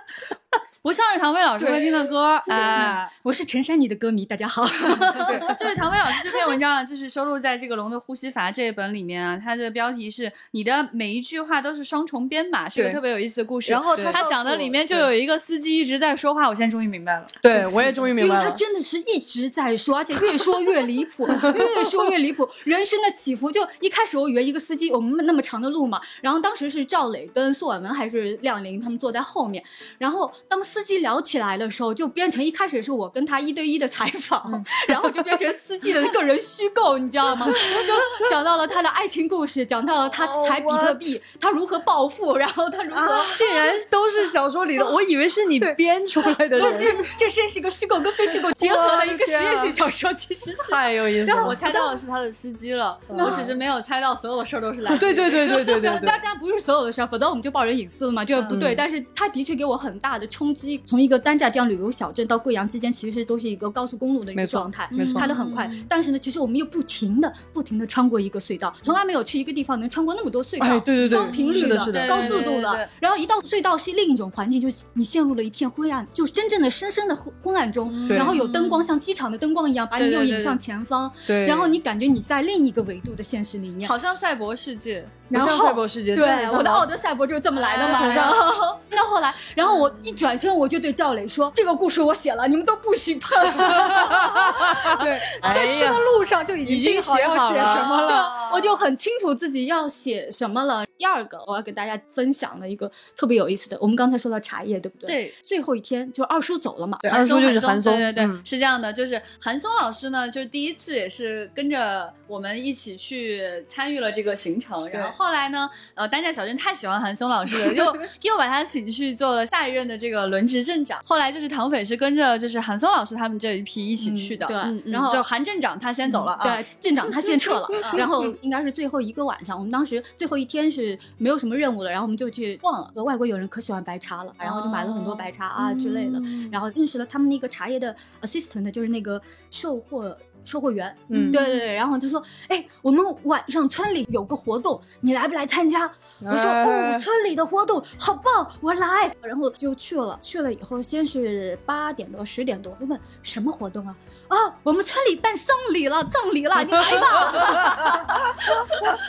[0.82, 3.10] 不像是唐薇老师会听的歌， 哎。
[3.24, 4.66] 我是陈珊妮的歌迷，大家好。
[5.28, 9.40] 对，这位唐薇老师这篇文章啊，就是收录在这个《龙的呼吸法》这一本里面啊。
[9.42, 13.72] 它的标题是“你的每一句话都是双重编码”，是个特别有意思的故事。
[13.72, 17.28] 然后对他讲的里面就有一个司机一直在说话，我现在终于明白了。
[17.42, 18.52] 对我也终于明白了因为。
[18.52, 21.28] 他真的是一直在说，而且越说越离谱，
[21.78, 22.48] 越说越离谱。
[22.63, 29.63] 人生的起伏，就一开始我以为一个司机，我们那么长的路嘛，然后当时是赵磊跟苏婉文还是亮玲他们坐在后面，
[29.98, 37.47] 然后当司机聊起来的时候，就变成一开始是我跟他一对一的采访， 然后就变成司机的个人虚构，你知道吗？
[37.47, 43.08] 就讲到了他的爱情故事，讲到了他踩比特币，他如何暴富，然后他如何。
[43.38, 50.71] 竟然都是小说里的，我以为是你编出来的不人，这这是是一个虚构跟非虚构结合的一个实验性小说，其实是。
[50.71, 51.45] 太有意思了。
[51.45, 58.73] 我猜到的是他的司机了，我只是没有猜到所有的事儿都是来自于对对对对对对对当，然不是所有的事儿，否则我们就爆人隐私了嘛，这不对。
[58.73, 65.70] 嗯但是他的确给我很大的冲击，从一个单价这样旅游小镇到贵阳之间，其实都是一个高速公路的一个状态，没错开的很快。
[65.88, 72.89] 但是呢，其实我们又不停的、不停的穿过一个隧道，从来没有去一个地方能穿过那么多隧道，哎对对对高频率是的是的高速度的。
[73.00, 83.88] 然后一到隧道是另一种环境，就是你陷入了一片灰暗，就是真正的深深的昏昏暗中，然后有灯光像机场的灯光一样把你又引向前方，对，然后你感觉你在另一个维度的现实里面。
[83.88, 85.08] 好像赛博世界。
[85.30, 88.00] 然后赛博世界，对我的奥德赛博就是这么来的嘛。
[88.00, 93.29] 哎然后 到后来，然后我一转身，我就对赵磊说：“这个故事我写了，你们都不许碰。
[94.99, 98.49] 对，在去的路上就已已经写好了写什么了。
[98.53, 100.86] 我就很清楚自己要写什么了。
[100.97, 105.07] 第二个，我要给大家分享的一个特别有意思的，我们刚才说到茶叶，对不对？。
[105.07, 117.86] 对，最后一天就二叔走了嘛，对二叔就是韩韩松对对对，嗯是这样的，就是韩松老师呢，就是第一次也是跟着我们一起去参与了这个行程，然后后来呢，呃，单站小镇太喜欢韩松老师了，又
[118.23, 121.02] 又把他请去做了下一任的这个轮值镇长。
[121.04, 133.04] 后来就是唐斐是跟着就是韩松老师他们这一批一起去的，对然后就韩镇长他先走了啊，对，镇长他先撤了， 然后应该是最后一个晚上，我们当时最后一天是没有什么任务了，然后我们就去逛了。
[133.04, 136.21] 外国友人可喜欢白茶了，然后就买了很多白茶啊之类的，
[136.52, 139.19] 然后认识了他们那个茶叶的 assistant，就是那个
[139.50, 140.15] 售货。
[140.47, 145.91] 售货员，嗯对对对，然后他说，哎，我们晚上村里有个活动，你来不来参加？
[146.21, 150.17] 我说，哎哦，村里的活动好棒，我来，然后就去了。
[150.21, 153.95] 去了以后，先是八点多、十点多，就问什么活动啊？
[154.28, 158.36] 啊，我们村里办丧礼了，葬礼了，你来吧。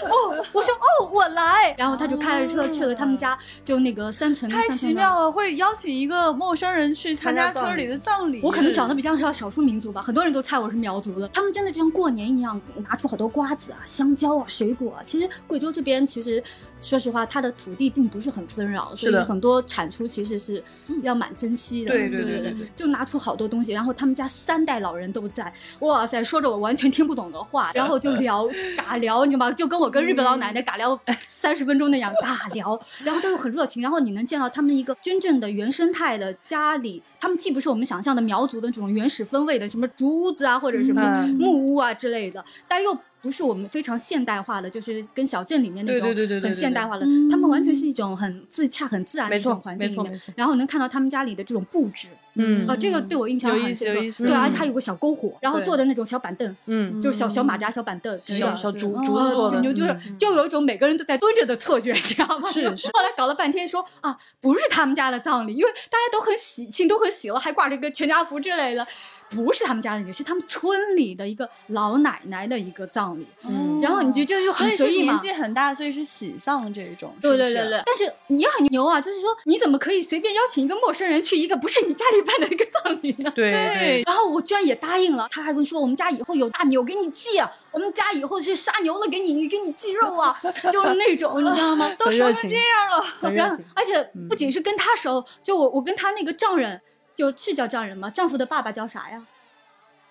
[0.09, 1.75] 哦，我说哦，我来。
[1.77, 8.41] 然后他就开着车去了他们家，就那个三层太奇妙了，会邀请一个陌生人去参加村里的葬礼。
[8.43, 11.29] 我可能长得比较像少数民族吧，很多人都猜我是苗族的。
[11.29, 15.03] 他们真的就像过年一样，拿出好多瓜子啊、香蕉啊、水果啊。
[15.05, 16.43] 其实贵州这边其实。
[16.81, 20.63] 说实话，它的土地并不是很纷扰，所以很多产出其实是
[21.03, 21.91] 要蛮珍惜的。
[21.91, 28.47] 对对对对就拿出好多东西，然后他们家三代老人都在，哇塞，说着我完全听不懂的话，然后就聊
[28.79, 29.53] 尬聊，你知道吗？
[29.53, 42.97] 就跟我跟日本老奶奶尬聊 三十分钟那样尬聊，然后都很热情，然后你能见到他们一个真正的原生态的家里，他们既不是我们想象的苗族的这种原始风味的什么竹屋子啊，或者什么嗯木屋啊之类的，但又。
[43.29, 46.09] 不是我们非常现代化的，就是跟小镇里面那种
[46.41, 50.19] 很现代化的，嗯他们完全是一种很自洽、很自然的一种环境里面。
[50.35, 52.67] 然后能看到他们家里的这种布置，嗯。
[52.67, 54.25] 啊，这个对我印象有意思很深刻有意思。
[54.25, 54.41] 对，嗯。
[54.41, 60.17] 而且还有个小篝火，然后坐着那种小板凳，嗯，就是小小马扎、小板凳，小对小竹嗯竹子做的，就就是嗯。
[60.19, 62.49] 就有一种每个人都在蹲着的错觉， 你知道吗？
[62.51, 62.89] 是是。
[62.95, 68.87] 后来搞了半天说啊，不是他们家的葬礼，因为大家都很喜庆，都很喜乐，还挂着一个全家福之类的。
[69.31, 75.19] 不是他们家的，是他们村里的一个老奶奶的一个葬礼，嗯然后你就就就很随意嘛年。
[75.19, 77.15] 纪很大，所以是喜丧这种。
[77.23, 79.01] 对是不是对对对，但是你很牛啊！
[79.01, 83.31] 就是说，你怎么可以随便邀请一个陌生人去一个不是你家里办的一个葬礼呢？
[83.37, 90.37] 对对，然后我居然也答应了，他还跟说我们家以后有大牛给你寄啊，我们家以后是杀牛了给你给你寄肉啊，
[90.73, 91.95] 就是那种你知道吗？
[91.99, 96.81] 很热情，这样了，然而且不仅是跟他熟，就我我跟他那个丈人，
[97.19, 98.09] 就是叫丈人吗？
[98.09, 99.21] 丈夫的爸爸叫啥呀？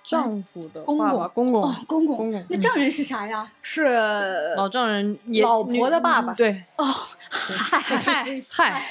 [0.03, 1.07] 丈夫的公公。
[1.07, 1.63] 爸爸公公。
[1.63, 2.17] 哦，公公。
[2.17, 3.49] 公公那丈人是啥呀？
[3.61, 6.33] 是老丈人也老婆的爸爸。
[6.33, 6.85] 对，哦，
[7.29, 8.83] 嗨嗨，嗨，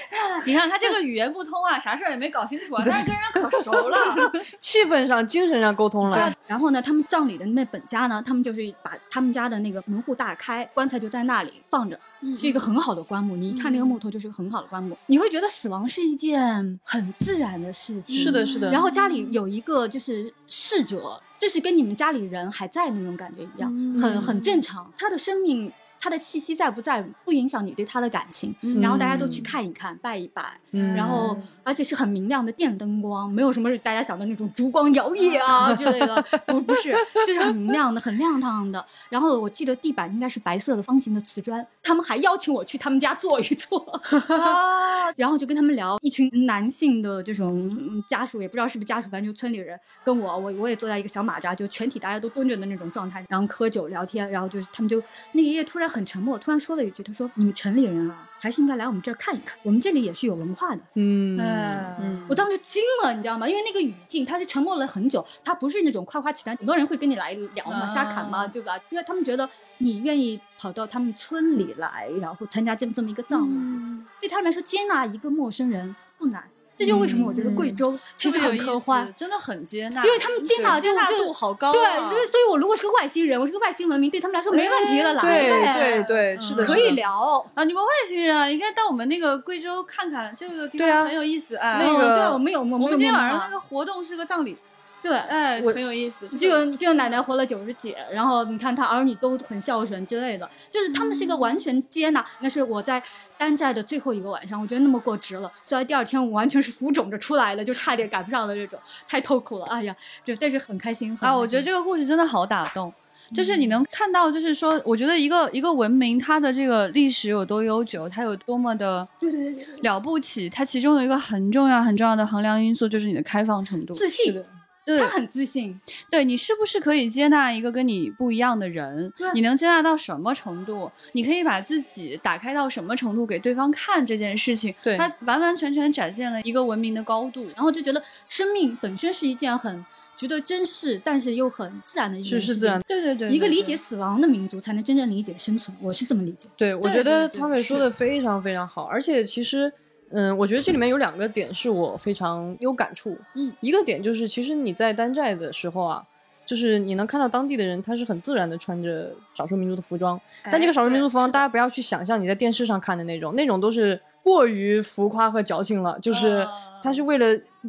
[0.47, 3.99] 你看他这个语言不通啊， 啥事儿也没搞清楚啊，但是跟人可熟了。
[4.59, 12.01] 气氛上、精神上沟通了，然后呢，他们葬礼的那本家呢，他们就是把他们家的那个门户大开，棺材就在那里放着，
[12.37, 13.37] 是一个很好的棺木。
[13.37, 14.97] 你一看那个木头，就是个很好的棺木。
[15.07, 18.17] 你会觉得死亡是一件很自然的事情。
[18.19, 24.91] 是的，是的，然后家里有一个就是逝者，就是跟你们家里人还在那种感觉一样，嗯很很正常。
[24.97, 28.55] 他的生命他的气息在不在不影响你对他的感情。
[28.63, 36.95] 嗯然后大家都去看一看，拜一拜，嗯然后而且是很明亮的电灯光，没有什么大家想的那种烛光摇曳啊之类的，不不是，
[37.27, 38.85] 就是很明亮的，很亮堂的。
[39.09, 43.79] 然后我记得地板应该是白色的方形的瓷砖，他们还邀请我去他们家坐一坐，
[44.29, 55.03] 啊， 然后就跟他们聊，一群男性的这种嗯家属，也不知道是不是家属，反正就村里人跟我，我我也坐在一个小马扎，就全体大家都蹲着的那种状态，然后喝酒聊天，然后就是他们就
[55.33, 63.49] 那个爷爷突然很沉默，突然说了一句，他说：“你们城里人啊，还是应该来我们这儿看一看，我们这里也是有文化的。”嗯嗯我当时惊了，你知道吗？
[63.49, 68.77] 因为那个语境，他是沉默了很久，他不是那种夸夸其谈，很多人会跟你来聊嘛，啊瞎侃嘛，对吧？
[68.91, 76.45] 因为他们觉得你愿意跑到他们村里来，然后参加这么这么一个葬礼，嗯对他们来说接纳一个陌生人不难。
[76.77, 86.97] 这就为什么我觉得贵州其实很科幻思，真的很接纳，因为他们接纳接纳度好高啊，对，所以所以我如果是个外星人，我是个外星文明，对他们来说没问题的，来对呗对对，是的，可以。
[86.97, 87.45] 聊。
[87.55, 91.79] 啊，你们外星人啊，应该到我们那个贵州看看，这个地对啊方很有意思哎。
[91.79, 94.57] 嗯那个对，我们有我们我们今天晚上那个活动是个葬礼，
[95.03, 96.29] 对，哎，很有意思。
[96.29, 102.25] 这个这个奶奶活了九十几，然后你看她儿女都很孝顺之类的，就是他们是一个完全接纳。
[102.41, 103.01] 那是我在
[103.39, 105.51] 丹寨的最后一个晚上，我觉得那么过值了。
[105.63, 109.67] 虽然第二天我完全是浮肿着出来的，就差点赶不上了，这种太痛苦了。
[109.67, 109.95] 哎呀，
[110.25, 112.93] 这但是很开心啊，我觉得这个故事真的好打动。
[113.35, 123.95] 就是嗯你能看到，就是说，我觉得一个一个文明，它的这个历史有多悠久，它有多么的对对对对了不起，它其中有一个很重要很重要的衡量因素，就是你的开放程度。
[123.95, 124.45] 自信，
[124.87, 125.79] 对他很自信，
[126.09, 129.13] 对你是不是可以接纳一个跟你不一样的人？
[129.35, 130.91] 你能接纳到什么程度？
[131.13, 134.73] 你可以把自己打开到什么程度给对方看这件事情？
[134.85, 137.47] 对他完完全全展现了一个文明的高度。
[137.57, 139.85] 然后就觉得生命本身是一件很
[140.15, 142.47] 值得珍视，但是又很自然的一件事情。
[142.47, 146.49] 是是自然对对对，对一个理解死亡的民族才能真正理解生存，我是这么理解。
[146.57, 149.73] 对，我觉得对对汤伟说的非常非常好，而且其实，
[150.11, 153.17] 嗯，我觉得这里面有两个点是我非常有感触。
[153.35, 156.05] 嗯，一个点就是，其实你在丹寨的时候啊，
[156.45, 166.53] 就是你能看到当地的人，他是很自然的穿着少数民族的服装，但这个少数民族服装，大家不要去想象你在电视上看的那种，那种都是过于浮夸和矫情了，就是啊
[166.83, 167.27] 他是为了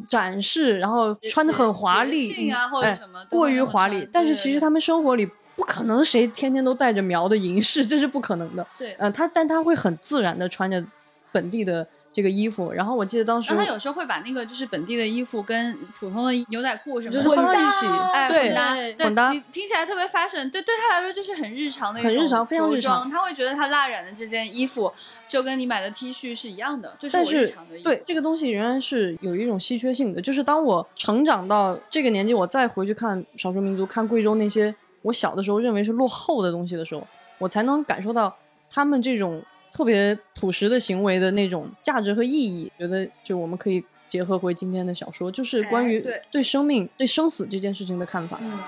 [0.08, 5.28] 展示，然后穿的很华丽，节庆啊或者哎什么都过于华丽但是其实他们生活里。
[5.58, 8.64] 不可能谁天天都带着苗的银饰，这是不可能的。
[8.78, 8.94] 对。
[9.00, 10.86] 呃，他但他会很自然的穿着
[11.32, 24.92] 本地的这个衣服，然后我记得当时他有时候会把那个就是本地的衣服跟普通的牛仔裤什么的就是放到一起，哎，对混搭，混搭你听起来特别 fashion，对，对他来说就是很日常的一种很日常非常着日常装他会觉得他蜡染的这件衣服
[25.30, 27.84] 就跟你买的 T 恤是一样的，就是日常的衣服。
[27.84, 37.06] 对这个东西仍然是有一种稀缺性的，就是当我成长到这个年纪，我再回去看少数民族、看贵州那些我小的时候认为是落后的东西的时候，
[37.38, 38.36] 我才能感受到
[38.72, 42.72] 他们这种特别朴实的行为的那种价值和意义。
[42.78, 48.40] 觉得就我们可以结合回今天的小说，就是关于哎对对生命、对生死这件事情的看法。
[48.42, 48.60] 嗯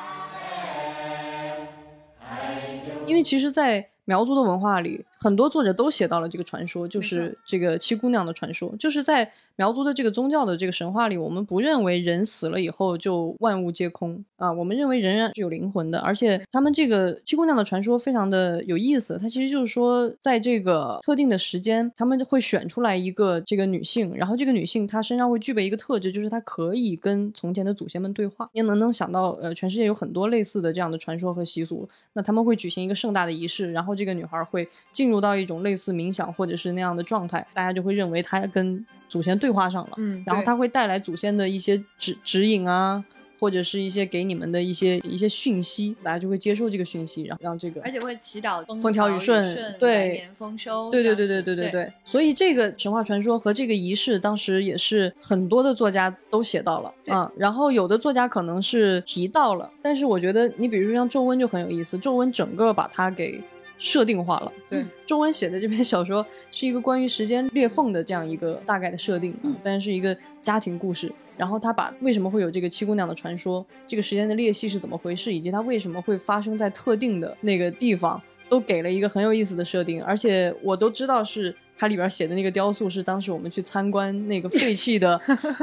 [3.05, 8.75] 因为其实，在苗族的文化里，很多作者都写到了这个传说，就是这个七姑娘的传说。
[8.77, 15.99] 就是在苗族的这个宗教的这个神话里，我们不认为人死了以后就万物皆空啊，我们认为人仍然是有灵魂的。
[15.99, 28.49] 而且他们这个七姑娘的传说非常的有意思，它其实就是说，在这个特定的时间，他们会选出来一个这个女性，然后这个女性她身上会具备一个特质，就是她可以跟从前的祖先们对话。
[28.53, 43.03] 你能能想到，呃，全世界有很多类似的这样的传说和习俗，那他们会举行一个盛大的仪式，然后这个女孩会进入到一种类似冥想或者是那样的状态，大家就会认为她跟祖先对话上了，嗯然后他会带来祖先的一些指指引啊，
[43.39, 50.91] 或者是一些给你们的一些一些讯息，大家就会接受这个讯息，然后让这个而且会祈祷风调雨顺顺，对年丰收。
[50.91, 57.13] 对对对对对对对，所以这个神话传说和这个仪式，当时也是很多的作家都写到了对。
[57.13, 63.41] 啊、然后有的作家可能是提到了，但是我觉得你比如说像周温就很有意思，周温整个把它给
[63.79, 64.51] 设定化了。
[64.69, 71.11] 对，中文写的这篇小说是一个关于时间裂缝的这样一个大概的设定，啊，但是是一个家庭故事。
[71.37, 80.03] 然后他把为什么会有这个七姑娘的传说，这个时间的裂隙是怎么回事，以及它为什么会发生在特定的那个地方，都给了一个很有意思的设定。
[80.03, 85.17] 而且我都知道是它里边写的那个雕塑是当时我们去参观那个废弃的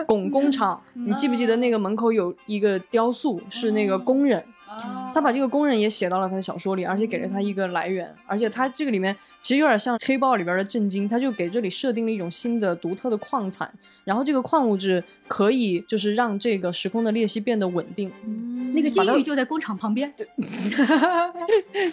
[0.09, 4.43] 汞工厂，你记不记得那个门口有一个雕塑是那个工人？
[4.83, 13.73] 啊他把这个工人也写到了他的小说里，而且给了他一个来源，而且他这个里面其实有点像黑豹里边的震惊，他就给这里设定了一种新的独特的矿产，
[14.05, 18.13] 然后这个矿物质可以就是让这个时空的裂隙变得稳定。
[18.75, 20.13] 那个监狱就在工厂旁边。
[20.17, 20.29] 对，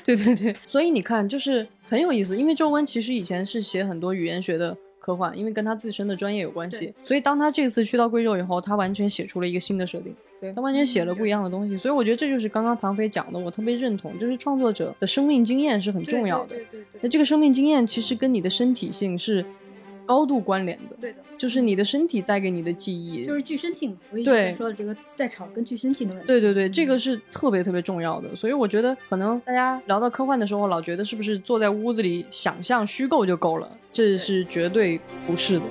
[0.03, 10.13] 对对对，所以你看，就是很有意思，因为周温其实以前是写很多语言学的科幻，因为跟他自身的专业有关系，所以当他这次去到贵州以后，他完全写出了一个新的设定，
[10.43, 19.45] 对他完全写了不一样的东西，所以我觉得这就是刚刚唐飞讲的，我特别认同，就是创作者的生命经验是很重要的，对对对那这个生命经验其实跟你的身体性是
[20.05, 23.97] 高度关联的，对的，就是你的身体带给你的记忆，就是具身性嘛。
[24.11, 26.27] 我一直说的这个在场跟具身性的问题。
[26.27, 33.71] 对对对，这个是特别特别重要的，所以我觉得可能大家聊到科幻的时候，老觉得是不是坐在屋子里想象虚构就够了？
[33.93, 35.65] 这是绝对不是的。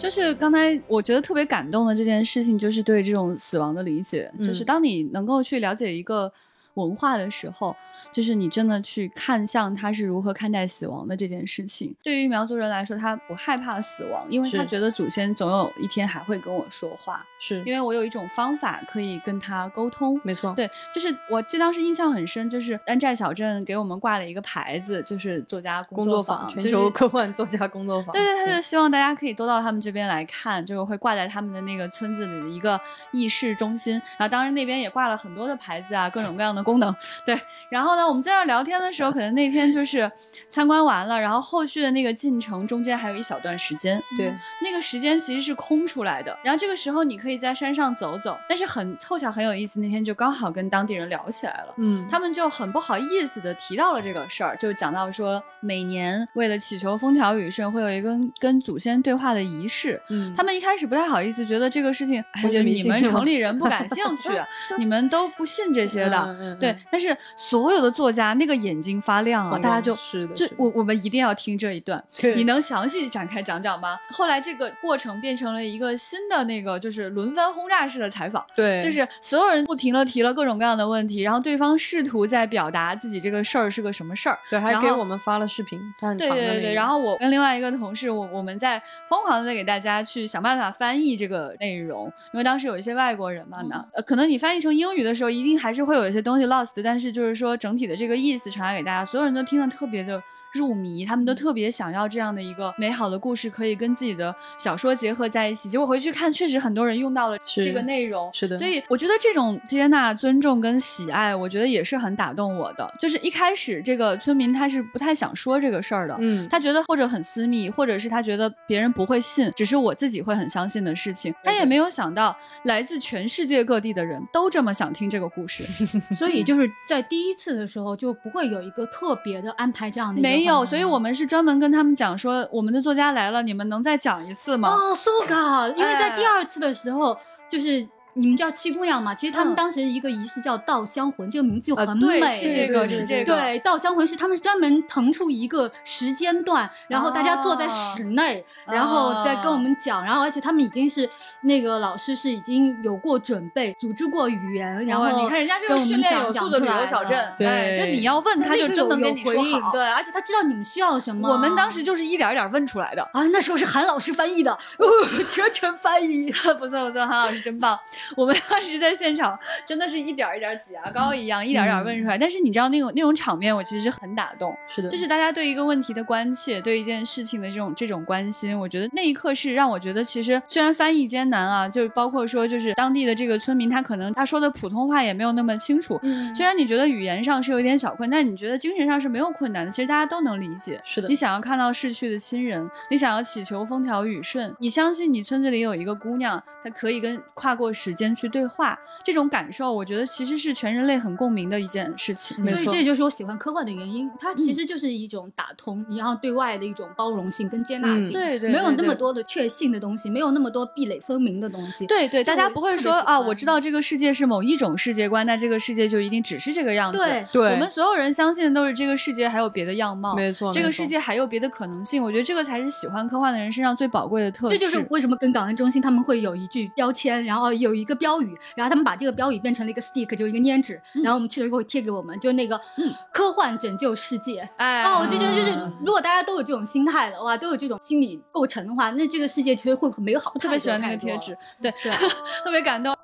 [0.00, 6.32] 就是刚才我觉得特别感动的这件事情，就是对这种死亡的理解，嗯就是当你能够去了解一个
[6.74, 7.74] 文化的时候，
[8.12, 11.94] 就是你真的去看向他是如何看待死亡的这件事情。
[12.02, 20.20] 对于苗族人来说，他不害怕死亡，因为他觉得祖先总有一天还会跟我说话，是因为我有一种方法可以跟他沟通。
[20.24, 28.12] 没错，对，就是我记得当时印象很深，就是安寨小镇给我们挂了一个牌子，就是作家工作坊，全就是球科幻作家工作坊。
[28.12, 32.80] 对对，他就希望大家可以多到他们这边来看，就是会挂在他们的那个村子里的一个
[33.12, 33.94] 议事中心。
[34.18, 36.94] 然后当然那边也挂了很多的牌子啊，各种各样的功能。
[37.24, 40.10] 对，然后呢，我们在那儿聊天的时候，可能那天就是
[40.48, 46.36] 参观完了，然后后续的那个进程中间还有一小段时间，对，那个时间其实是空出来的。
[46.42, 51.74] 然后这个时候你可以在山上走走，但是很凑巧很有意思，那天就刚好跟当地人聊起来了。
[51.78, 60.00] 嗯，他们就很不好意思的提到了这个事儿，就讲到说，每年为了祈求风调雨顺，会有一个跟跟祖先对话的仪式。
[60.08, 64.28] 嗯他们一开始不太好意思，觉得这个事情，你们城里人不感兴趣，
[64.78, 66.18] 你们都不信这些的。
[66.18, 72.02] 嗯嗯嗯对，但是所有的作家那个眼睛发亮啊，大家就是的，的就我我们一定要听这一段。
[72.34, 73.98] 你能详细展开讲讲吗？
[74.10, 78.44] 后来这个过程变成了一个新的那个，就是轮番轰炸式的采访。
[78.54, 84.38] 对，就是所有人不停的提了各种各样的问题，然后对方试图在表达自己这个事儿是个什么事儿。
[84.48, 100.22] 对，还给我们发了视频，他很对对对然后我跟另外一个同事，我我们在疯狂的在给大家去想办法翻译这个内容，因为当时有一些外国人嘛呢，呃，可能你翻译成英语的时候，一定还是会有一些东西 lost，但是就是说整体的这个意思传达给大家，所有人都听得特别的。
[100.52, 105.68] 入迷，他们都特别想要这样的一个美好的故事，可以跟自己的小说结合在一起。
[105.68, 112.94] 结果回去看，确实很多人用到了这个内容，是的所以我觉得这种接纳、尊重跟喜爱，我觉得也是很打动我的。
[113.00, 121.32] 就是一开始这个村民他是不太想说这个事儿的，嗯，他觉得或者很私密，或者是他觉得别人不会信，只是我自己会很相信的事情。
[121.44, 125.64] 他也没有想到来自全世界各地的人都这么想听这个故事，
[126.14, 130.64] 所以 就是在第一次的时候就不会有一个特别的安排这样的一个没有。
[130.66, 134.68] 所以我们是专门跟他们讲说，我们的作家来了，你们能再讲一次吗？
[134.68, 137.16] 哦，so ga，因为在哎第二次的时候
[137.48, 137.86] 就是。
[138.14, 139.14] 你们叫七姑娘嘛？
[139.14, 142.20] 其实他们嗯当时一个仪式叫稻香魂，这个名字就啊很美。
[142.20, 143.34] 对，是这个，是这个。
[143.34, 151.08] 对，稻香魂是他们专门腾出一个时间段，然后大家坐在室内，哦然后再跟我们讲，然后而且他们已经是
[151.42, 159.70] 那个老师是已经有过准备，组织过语言，然后哦你看人家这个训练讲有素的旅游小镇，对哎就你要问他就真能跟你说好。
[159.72, 161.30] 对，而且他知道你们需要什么。
[161.30, 163.02] 我们当时就是一点儿一点儿问出来的。
[163.12, 164.86] 啊，那时候是韩老师翻译的，哦、
[165.28, 166.30] 全程翻译。
[166.58, 167.78] 不错不错，韩老师真棒。
[168.16, 172.18] 我们当时在现场真的是一点一点挤牙膏一样，一点一点问出来。
[172.18, 174.56] 但是你知道那种那种场面，我其实很打动。
[174.66, 185.98] 是的，就是大家对一个问题的关切，对一件事情的这种这种关心，我觉得那一刻是让我觉得，其实虽然翻译艰难啊，就是包括说就是当地的这个村民，他可能他说的普通话也没有那么清楚。
[186.02, 190.80] 嗯虽然你觉得语言上是有一点小困难，但你觉得精神上是没有困难的，其实大家都能理解。
[190.84, 202.44] 是的你，想要看到逝去的亲人，你想要祈求风调雨顺，你相信你村子里有一个姑娘，她可以跟跨过时间去对话，这种感受，我觉得其实是全人类很共鸣的一件事情。
[202.46, 211.86] 所以这就是我喜欢科幻的原因，它其实就是一种打通，然后对外的一种包容性跟接纳性，嗯对对没有那么多的确信的东西，没有那么多壁垒分明的东西。
[211.86, 216.98] 对对，大家不会说啊，我知道这个世界是某一种世界观，那这个世界就一定只是这个样子。
[216.98, 222.02] 对对我们所有人相信的都是这个世界还有别的样貌，没错，这个世界还有别的可能性。
[222.02, 224.56] 我觉得这个才是喜欢科幻的人身上最宝贵的特质。
[224.56, 234.48] 这就是为什么跟港湾中心他们会有一句标签，然后有一个标语，然后他们把这个标语变成了一个 stick，就是一个粘纸，然后我们去了以后会贴给我们，就那个嗯科幻拯救世界。
[234.56, 240.30] 哎，啊，我就觉得就是，如果大家都有这种心态的话，都有这种心理构成的话，那这个世界其实会很美好。
[240.34, 241.92] 我特别喜欢那个贴纸，对，对，
[242.44, 242.96] 特别感动。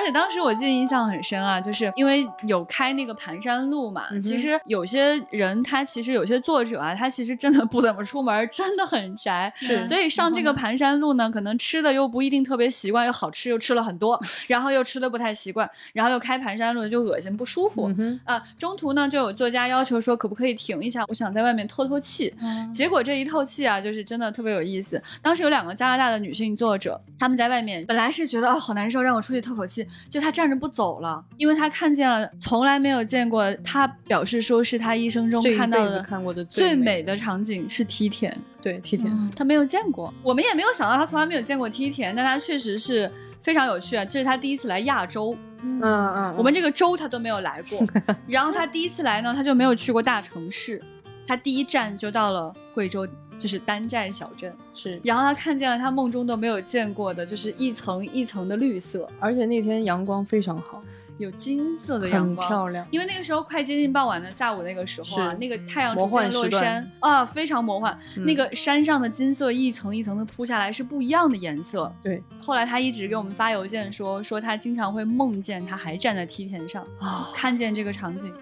[0.00, 17.92] 而且当时我记得印象很深啊，就是因为有开那个盘山路嘛，嗯其实有些人他其实有些作者啊，他其实真的不怎么出门，真的很宅，是所以上这个盘山路呢，可能吃的又不一定特别习惯，又好吃又吃了很多， 然后又吃的不太习惯，然后又开盘山路就恶心不舒服。
[17.98, 21.04] 嗯，啊，中途呢就有作家要求说，可不可以停一下？
[21.08, 22.34] 我想在外面透透气。
[22.72, 25.02] 结果这一透气啊，就是真的特别有意思。
[25.20, 38.36] 当时有两个加拿大的女性作者，她们在外面本来是觉得哦好难受，让我出去透口气，就他站着不走了，因为他看见了从来没有见过，他表示说是他一生中看到的看过的最美美的场景是梯田。
[38.62, 43.10] 对梯田，他没有见过，我们也没有想到他从来没有见过梯田，但他确实是
[43.42, 44.04] 非常有趣啊！
[44.04, 47.78] 这是他第一次来亚洲，嗯嗯，我们这个州他都没有来过。
[48.28, 50.78] 然后他第一次来呢，他就没有去过大城市，
[51.26, 53.08] 他第一站就到了贵州，
[53.40, 54.54] 就是丹寨小镇。
[54.74, 60.82] 是，然后他看见了他梦中都没有见过的，就是一层一层的绿色，而且那天阳光非常好，
[61.18, 62.86] 有金色的阳很光，漂亮。
[62.90, 67.98] 因为那个时候快接近傍晚的下午那个时候啊，那个太阳魔逐渐落山啊，非常魔幻。
[68.16, 71.92] 嗯那个山上的金色一层一层的铺下来是不一样的颜色。
[72.02, 78.32] 对后来他一直给我们发邮件说，说他经常会梦见他还站在梯田上，啊，看见这个场景。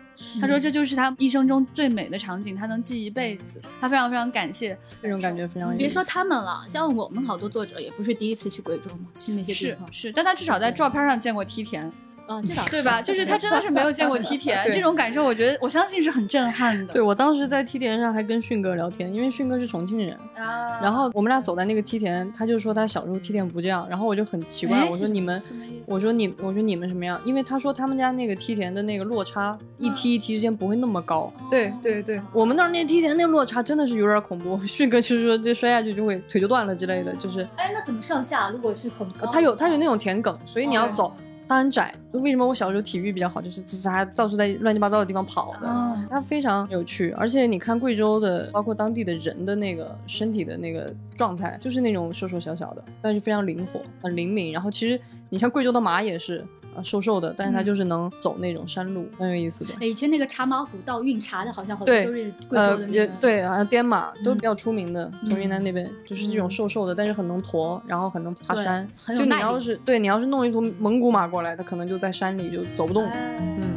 [0.40, 3.60] 他说这就是他一生中最美的场景，他能记一辈子。
[3.80, 5.78] 他非常非常感谢，这种感觉非常有。
[5.78, 11.90] 别说他们了，像我们好多作者也不是第一次去贵州嘛，去那些地方是是，但他至少在照片上见过梯田，
[12.28, 13.00] 啊，这倒对吧？
[13.02, 16.92] 就是他真的是没有见过梯田，这种感受，我觉得我相信是很震撼的。
[16.92, 25.42] 对我当时在梯田上还跟迅哥聊天，因为迅哥是重庆人，啊然后我们俩走在那个梯田，他就说他小时候梯田不这样，然后我就很奇怪，我说你们
[25.86, 27.18] 我说你，我说你们什么样？
[27.24, 31.32] 因为他说他们家那个梯田的那个落差，一梯一梯之间不会那么高。
[31.50, 38.50] 对对对，我们那儿那梯田那落差真的是有点恐怖，迅哥就是说这摔下去就会腿就断了之类的，就是哎，那怎么上下？
[38.50, 41.16] 如果是很高，他有他有那种田埂，所以你要哦走，
[41.49, 41.92] 它很窄。
[42.12, 45.68] 就为什么我小时候体育比较好，就是它到处在乱七八糟的地方跑的。
[45.68, 54.53] 哦它非常有趣，而且你看贵州的，包括当地的人的那个身体的那个状态，就是那种瘦瘦小小的，但是非常灵活，很灵敏。
[54.53, 56.44] 然后其实你像贵州的马也是
[56.74, 59.74] 啊瘦瘦的，但是它就是能走那种山路，很有意思的。
[59.80, 62.92] 哎以前那个茶马古道运茶的，好像好多对都是贵呃州的，那个。
[62.92, 68.86] 也对，好像滇马都嗯比较出名的，从云南那边就是这种嗯瘦瘦的，但是很能驮，然后很能爬山。
[69.16, 73.04] 就你要是对你要是弄一头蒙古马过来，它可能就在山里就走不动。
[73.04, 73.67] 嗯。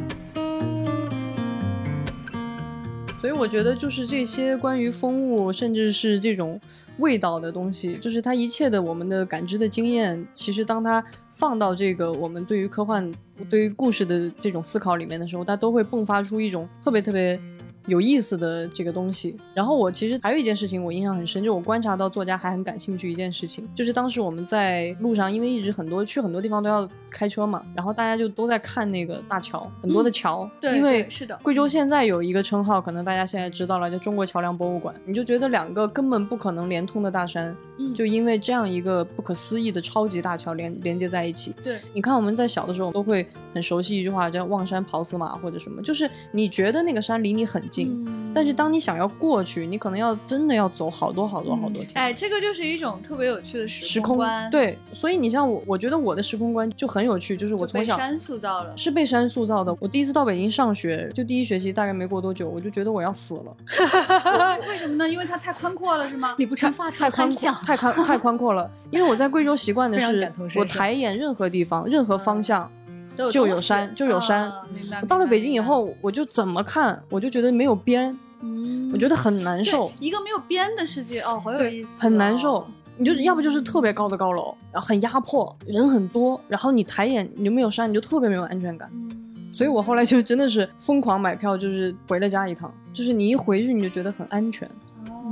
[3.22, 6.60] 所以我觉得就是这些关于风物，甚至是这种
[6.98, 13.08] 味道的东西，就是它一切的我们的感知的经验，其实当它放到这个我们对于科幻、
[13.48, 17.38] 对于故事的这种思考里面的时候，它都会迸发出一种特别特别
[17.86, 19.36] 有意思的这个东西。
[19.54, 34.94] 然后我其实还有一件事情我印象很深，就我观察到作家还很感兴趣一件事情，就是当时我们在路上，因为一直很多去很多地方都要开车嘛，然后大家就都在看那个大桥，很多的桥，对因为是的贵州现在有一个称号，可能大家现在知道了，叫中国桥梁博物馆。
[35.04, 41.54] 你就觉得两个根本不可能连通的大山，嗯就因为这样一个不可思议的超级大桥连连接在一起。
[41.62, 51.90] 对，你看我们在小的时候都会很熟悉一句话，叫“望山跑死马”或者什么，就是你觉得那个山离你很近，嗯但是当你想要过去，你可能要真的要走好多好多好多天。
[51.94, 58.72] 哎，这个就是一种特别有趣的时时空观，，对，所以你像我，我觉得我的时空观就很有趣，就是我从小被山塑造了。
[58.76, 59.76] 是被山塑造的。
[59.80, 63.56] 我第一次到北京上学，就第一学期大概没过多久，我就觉得我要死了，
[64.68, 65.08] 为什么呢？
[65.08, 66.34] 因为它太宽阔了，是吗？
[66.38, 68.70] 你不成发太宽阔，太宽太宽阔了。
[68.90, 72.70] 因为我在贵州习惯的 是我抬眼任何地方、任何方向，
[73.16, 82.66] 都就有山就有山啊明白我到了北京以后，我就怎么看，我就觉得没有边，嗯我觉得很难受，一个没有边的世界哦，好有意思哦，很难受。
[82.96, 88.88] 你就要不就是特别高的高楼，然后很压迫，人很多，然后你抬眼你就没有山，你就特别没有安全感。
[88.92, 89.10] 嗯。
[89.52, 94.68] 所以我后来就真的是疯狂买票，就是回了家一趟，就是你一回去你就觉得很安全。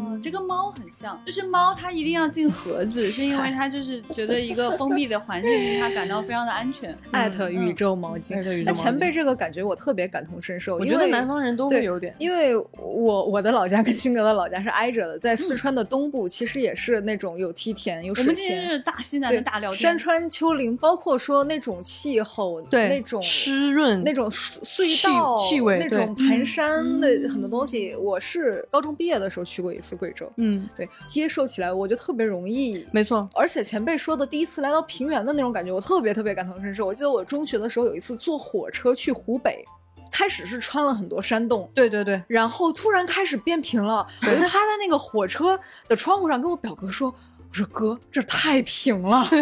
[0.01, 6.96] 哦，这跟猫很像，就是猫它一定要进盒子，是因为它就是觉得一个封闭的环境令它感到非常的安全。
[7.11, 8.34] 艾特宇宙毛巾。
[8.36, 27.94] 艾特宇宙毛巾那前辈这个感觉我特别感同身受，我觉得南方人都会有点，因为我我的老家跟勋哥的老家是挨着的，在四川的东部，其实也是那种有梯田、有水我们今天田，是大西南的对大聊天，山川丘陵，包括说那种气候，对那种湿润那种隧道、气味那种盘山的嗯很多东西。
[27.96, 32.86] 我是高中毕业的时候去过一次贵州，嗯，对，接受起来我就特别容易。
[32.93, 36.86] 没错，而且前辈说的第一次来到平原的那种感觉，我特别特别感同身受。
[36.86, 39.64] 我记得我中学的时候有一次坐火车去湖北，
[40.11, 47.14] 开始是穿了很多山洞，对对对，然后突然开始变平了，我就趴在那个火车的窗户上跟我表哥说
[47.51, 49.36] ：“我说哥，这太平了， 就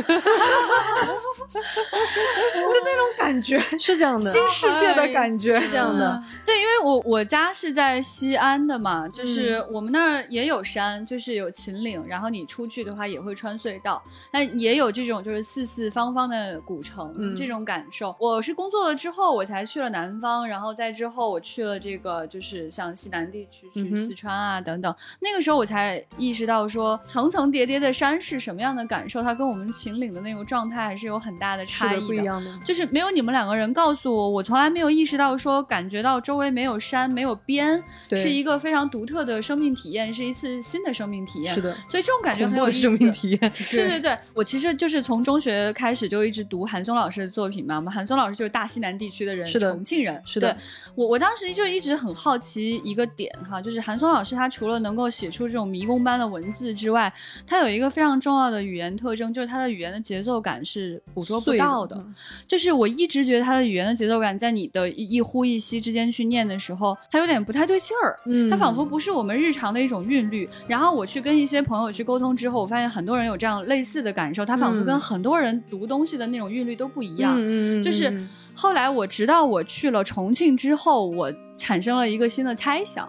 [2.85, 6.13] 那种感觉， 是这样的，新世界的感觉，是这样的。
[6.15, 14.03] 嗯对，因为我我家是在西安的嘛，就是我们那儿也有山，就是有秦岭，然后你出去的话也会穿隧道，
[14.33, 18.17] 但也有这种就是四四方方的古城、嗯这种感受。
[18.19, 32.59] 我是工作了之后我才去了南方，然后再之后我去了这个就是像西南地区，去四川啊等等，那个时候我才意识到说层层叠叠的山是什么样的感受，它跟我们秦岭的那个状态还是有很大的差异不一样的。
[32.65, 41.53] 就是没有你们两个人告诉我，我从来没有意识到说感觉到周围没有山没有边，是一个非常独特的生命体验，是一次新的生命体验。
[41.53, 42.83] 是，的，所以这种感觉很有意思。
[42.83, 43.53] 生命体验。
[43.69, 47.75] 对对对，我其实就是从中学开始就一直读韩松老师的作品嘛。
[47.75, 50.23] 我们韩松老师就是大西南地区的人，是的重庆人。
[50.25, 50.61] 是的对
[50.95, 57.13] 我我当时就一直很好奇一个点哈，就是韩松老师他除了能够写出这种迷宫般的文字之外，
[57.47, 61.97] 他有一个非常重要的语言特征，就是它的语言的节奏感是捕捉不到的。
[61.97, 62.15] 嗯
[62.47, 68.19] 就是我一直觉得它的语言的节奏感，在你的一一呼一吸之间去念的时候，它有点不太对劲儿。
[68.27, 70.49] 嗯它仿佛不是我们日常的一种韵律。
[70.67, 77.37] 然后我去跟一些朋友去沟通之后，我发现很多人有这样类似的感受，它仿佛跟嗯很多人读东西的那种韵律都不一样。
[77.83, 83.09] 就是嗯后来我直到我去了重庆之后，我产生了一个新的猜想，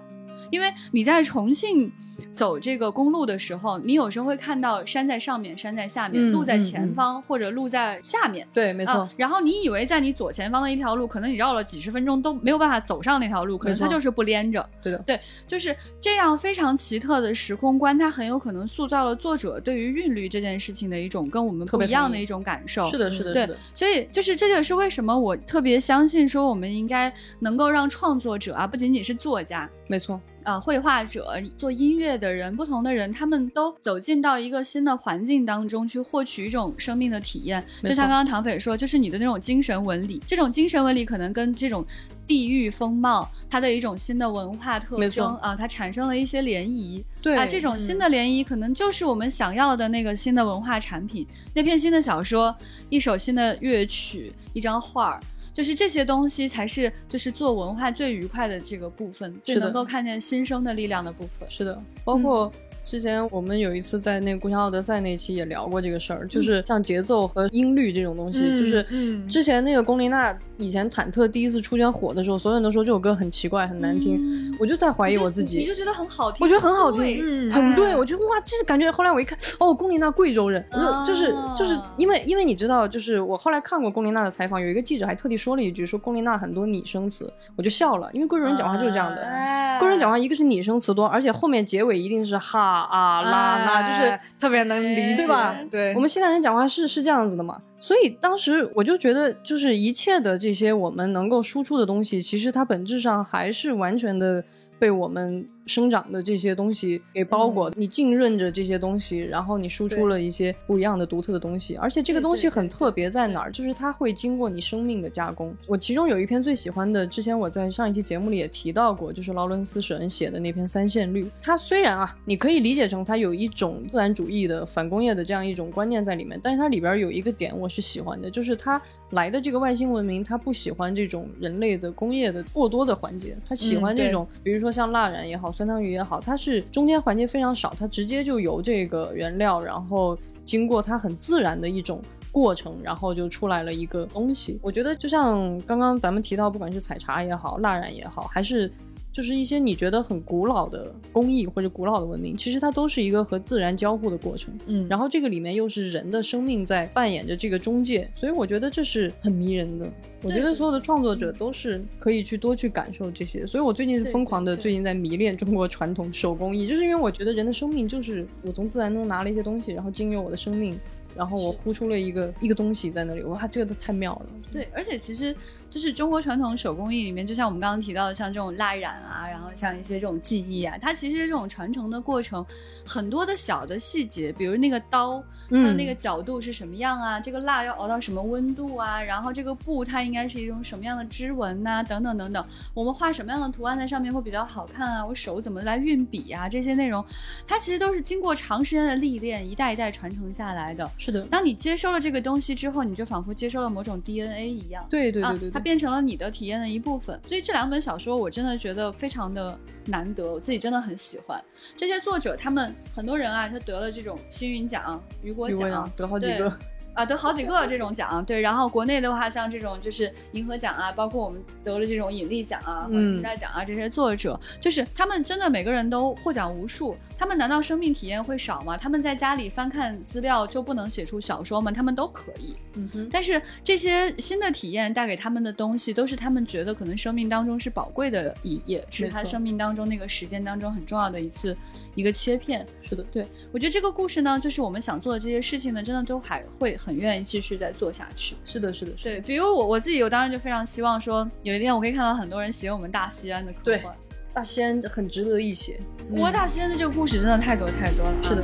[0.52, 1.92] 因为你在重庆。
[2.34, 8.48] 走这个公路的时候，你有时候会看到山在上面，山在下面，嗯路在前方、或者路在下面。
[8.54, 9.10] 对，没错啊。
[9.18, 14.68] 然后你以为在你左前方的一条路，可能你绕了几十分钟都没有办法走上那条路，可能它就是不连着。
[14.82, 22.90] 对的，对，就是这样非常奇特的时空观，它很有可能塑造了作者对于韵律这件事情的一种跟我们不一样的一种感受。
[22.90, 23.58] 是的，是的，对是的。
[23.76, 37.64] 所以就是这就是为什么我特别相信说，我们应该能够让创作者啊，不仅仅是作家，没错，呃，绘画者、做音乐的人，不同的人，他们都走进到一个新的环境当中去获取一种生命的体验。
[37.84, 41.86] 就像刚刚唐斐说，就是你的那种精神纹理，这种精神纹理可能跟这种
[42.26, 47.04] 地域风貌，它的一种新的文化特征啊，它产生了一些涟漪。
[47.22, 52.56] 对啊，这种新的涟漪可能就是我们想要的那个新的文化产品，那篇新的小说，
[52.90, 55.20] 一首新的乐曲，一张画儿。
[55.60, 61.46] 就是这些东西才是，就是做文化最愉快的这个部分，最能够看见新生的力量的部分。
[61.52, 62.50] 是的，包括
[62.90, 75.76] 之前我们有一次在那个《故乡奥德赛》那期也聊过这个事儿，就是像节奏和音律这种东西，就是嗯之前那个龚琳娜以前忐忑第一次出圈火的时候，所有人都说这首歌很奇怪很难听，嗯我就在怀疑我自己你己就。
[75.76, 78.92] 觉得很好听，我觉得很好听嗯很对，哎我觉得哇，这是感觉。
[78.92, 89.22] 后来我一看，哦，龚琳娜贵州人，我就是就是啊因为因为你知道，就是我后来看过龚琳娜的采访，有一个记者还特地说了一句，说龚琳娜很多拟声词，我就笑了，因为贵州人讲话就是这样的。
[89.22, 104.44] 哎贵州人讲话一个是拟声词多，而且后面结尾一定是哈啊啦啦，就是哎特别能理解，对吧对，我们西南人讲话是是这样子的嘛，所以当时我就觉得，就是一切的这些我们能够输出的东西，其实它本质上还是完全的
[104.78, 107.72] 被我们生长的这些东西给包裹。
[107.76, 113.52] 你浸润着这些东西，然后你输出了一些不一样的、独特的东西，而且这个东西很特别在哪儿？
[113.52, 115.56] 就是它会经过你生命的加工。
[115.68, 121.24] 我其中有一篇最喜欢的，之前我在上一期节目里也提到过，就是劳伦斯·舍恩写的那篇《三线律》。
[121.42, 142.02] 它虽然啊，你可以理解成它有一种自然主义的反工业的这样一种观念在里面，但是它里边有一个点我是喜欢的，就是它来的这个外星文明，它不喜欢这种人类的工业的过多的环节，它喜欢这种，比如说像蜡染也好，酸汤鱼也好，它是中间环节非常少，它直接就由这个原料，然后经过它很自然的一种。
[142.32, 144.60] 过程，然后就出来了一个东西。
[144.62, 148.72] 我觉得就像刚刚咱们提到，不管是采茶也好，蜡染也好，还是
[149.20, 154.58] 就是一些你觉得很古老的工艺或者古老的文明，其实它都是一个和自然交互的过程。
[154.68, 159.92] 嗯，然后这个里面又是人的生命在扮演着这个中介，所以我觉得这是很迷人的。
[160.24, 170.80] 我觉得所有的创作者都是可以去多去感受这些，所以我最近是疯狂的，最近在迷恋中国传统手工艺，就是因为我觉得人的生命就是我从自然中拿了一些东西，然后经由我的生命，
[171.14, 174.26] 然后我是呼出了一个一个东西在那里，哇，这个都太妙了。
[174.50, 175.36] 对，而且其实
[175.70, 182.46] 就是中国传统手工艺里面，就像我们刚刚提到的，像这种蜡染啊，然后像一些这种技艺啊，它其实这种传承的过程，
[182.86, 197.04] 很多的小的细节，比如那个刀，它的那个角度是什么样啊，这个蜡要熬到什么温度啊，然后这个布它应该是一种什么样的织纹呐、等等等等，我们画什么样的图案在上面会比较好看啊，我手怎么来运笔啊，这些内容，
[197.48, 200.90] 它其实都是经过长时间的历练，一代一代传承下来的。
[200.98, 204.86] 是的，当你接收了这个东西之后，你就仿佛接收了某种 DNA 一样。
[204.90, 207.20] 对对对对，它变成了你的体验的一部分。
[207.28, 211.44] 所以这两本小说我真的觉得非常的难得，我自己真的很喜欢。
[211.76, 216.60] 这些作者他们很多人啊，他得了这种星云奖、雨果奖，得好几对个，
[216.94, 218.42] 啊，得好几个这种奖，对。
[218.42, 226.96] 然后国内的话，像这种就是银河奖啊，包括我们得了这种引力奖啊、嗯时代奖啊，这些作者，就是他们真的每个人都获奖无数。
[227.18, 228.78] 他们难道生命体验会少吗？
[228.78, 231.72] 他们在家里翻看资料就不能写出小说吗？
[231.72, 232.56] 他们都可以。
[232.76, 241.56] 嗯哼，但是这些新的体验带给他们的东西，都是他们觉得可能生命当中是宝贵的一页，是他生命当中那个时间当中很重要的一次
[242.00, 242.66] 一个切片。
[242.82, 248.36] 是的，对我觉得这个故事呢，就是我们想做的这些事情呢，真的都还会很愿意继续再做下去。
[248.46, 253.96] 是的，是的，是的对，比如我我自己，我当然就非常希望说，有一天我可以看到很多人写我们大西安的科对幻。
[254.34, 255.80] 大西安很值得一写。
[256.10, 258.24] 我大西安的这个故事真的太多太多了、啊。
[258.24, 258.44] 是的。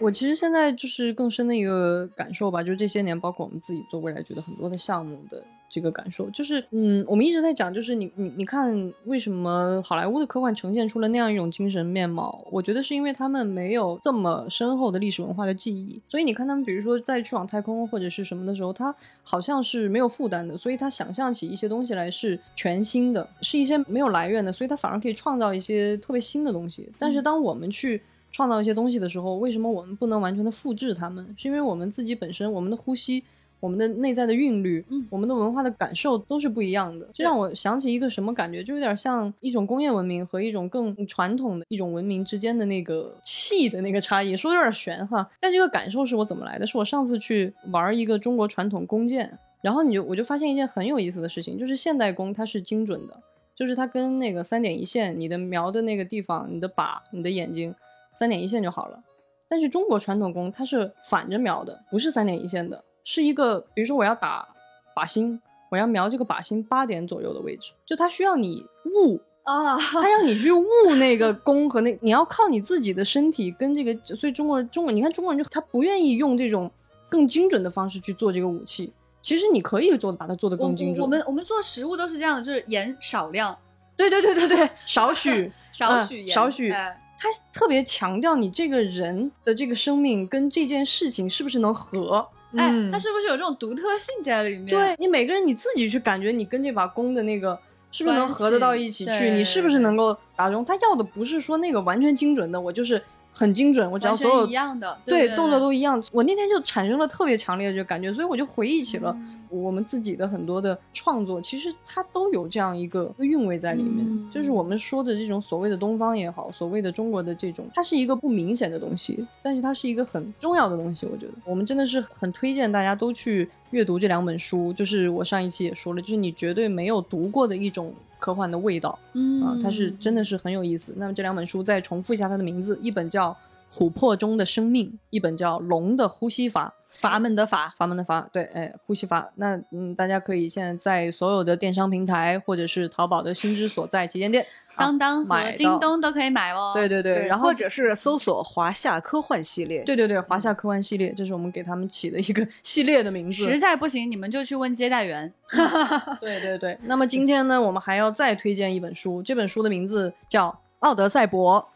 [0.00, 5.42] 我其实现在就是更深的一个感受吧，就是这些年，包括我们自己做未来觉得很多的项目的
[5.74, 12.46] 这个感受，就是嗯，我们一直在讲，就是你你你看，为什么好莱坞的科幻呈现出了那样一种精神面貌？
[12.48, 18.94] 我觉得是因为他们没有这么深厚的历史文化的记忆，所以你看他们，比如说在去往太空或者是什么的时候，他
[19.24, 26.88] 好像是没有负担的，所以他想象起一些东西来是全新的，是一些没有来源的，所以他反而可以创造一些特别新的东西。
[27.00, 28.00] 但是当我们去
[28.30, 31.34] 创造一些东西的时候，为什么我们不能完全的复制他们？
[31.36, 33.24] 是因为我们自己本身，我们的呼吸，
[33.64, 37.08] 我们的内在的韵律，嗯我们的文化的感受都是不一样的。
[37.14, 45.26] 这让我想起一个什么感觉，就有点像一种工业文明和一种更传统的一种文明之间的那个气的那个差异，说的有点玄哈。
[45.40, 46.66] 但这个感受是我怎么来的？
[46.66, 53.18] 是我上次去玩一个中国传统弓箭，然后你就我就发现一件很有意思的事情，就是现代弓它是精准的。
[53.54, 57.74] 就是它跟那个三点一线，你的瞄的那个地方，你的靶，你的眼睛，
[58.12, 59.02] 三点一线就好了。
[59.48, 64.48] 但是中国传统弓它是反着瞄的，不是三点一线的，是一个，比如说我要打
[64.96, 65.40] 靶心，
[65.70, 70.64] 我要瞄这个靶心八点左右的位置，就它需要你悟，啊，它要你去悟
[70.98, 76.70] 那个 弓和那，你要靠你自己的身体跟这个，所以中国人中国，你看中国人就他不愿意用这种
[77.08, 78.92] 更精准的方式去做这个武器。
[79.22, 81.02] 其实你可以做把它做的更精准。
[81.02, 83.56] 我们我们做食物都是这样的，就是盐少量，
[83.96, 92.26] 对对对对对，少许 少许盐，嗯少许哎他特别强调你这个人的这个生命跟这件事情是不是能合。
[92.56, 94.66] 哎，嗯它是不是有这种独特性在里面？
[94.66, 97.58] 对你每个人你自己去感觉你跟这把弓的那个
[97.90, 100.64] 是不是能合得到一起去，你是不是能够打中？
[100.64, 103.02] 他要的不是说那个完全精准的，我就是
[103.34, 106.02] 很精准，我只要所有一样的，对对动作都一样。
[106.12, 114.04] 我那天就产生了特别强烈的这个感觉，所以我就回忆起了嗯我们自己的很多的创作，其实它都有这样一个韵味在里面。
[114.04, 121.06] 嗯就是我们说的这种所谓的东方也好，所谓的中国的这种，它是一个不明显的东西，但是它是一个很重要的东西。
[121.06, 124.72] 我觉得我们真的是很推荐大家都去阅读这两本书。
[124.72, 127.94] 就是我上一期也说了，就是你绝对没有读过的一种
[128.24, 128.98] 科幻的味道。
[129.12, 130.94] 嗯啊，它是真的是很有意思。
[130.96, 133.30] 那么这两本书再重复一下它的名字，一本叫
[133.74, 136.72] 《琥珀中的生命》，一本叫《龙的呼吸法》。
[136.94, 139.28] 阀门的阀，阀门的阀，对，哎，呼吸阀。
[139.34, 144.46] 那嗯，大家可以现在在所有的电商平台或者是淘宝的心之所在旗舰店，
[144.76, 146.70] 啊当当和京东都可以买哦。
[146.72, 153.44] 对对对，然后或者是搜索华夏科幻系列，对对对，华夏科幻系列，这是我们给他们起的一个系列的名字。
[153.44, 155.32] 实在不行，你们就去问接待员。
[156.20, 156.78] 对对对。
[156.82, 160.48] 那么今天呢，我们还要再推荐一本书，这本书的名字叫
[160.84, 161.66] 《奥德赛博》，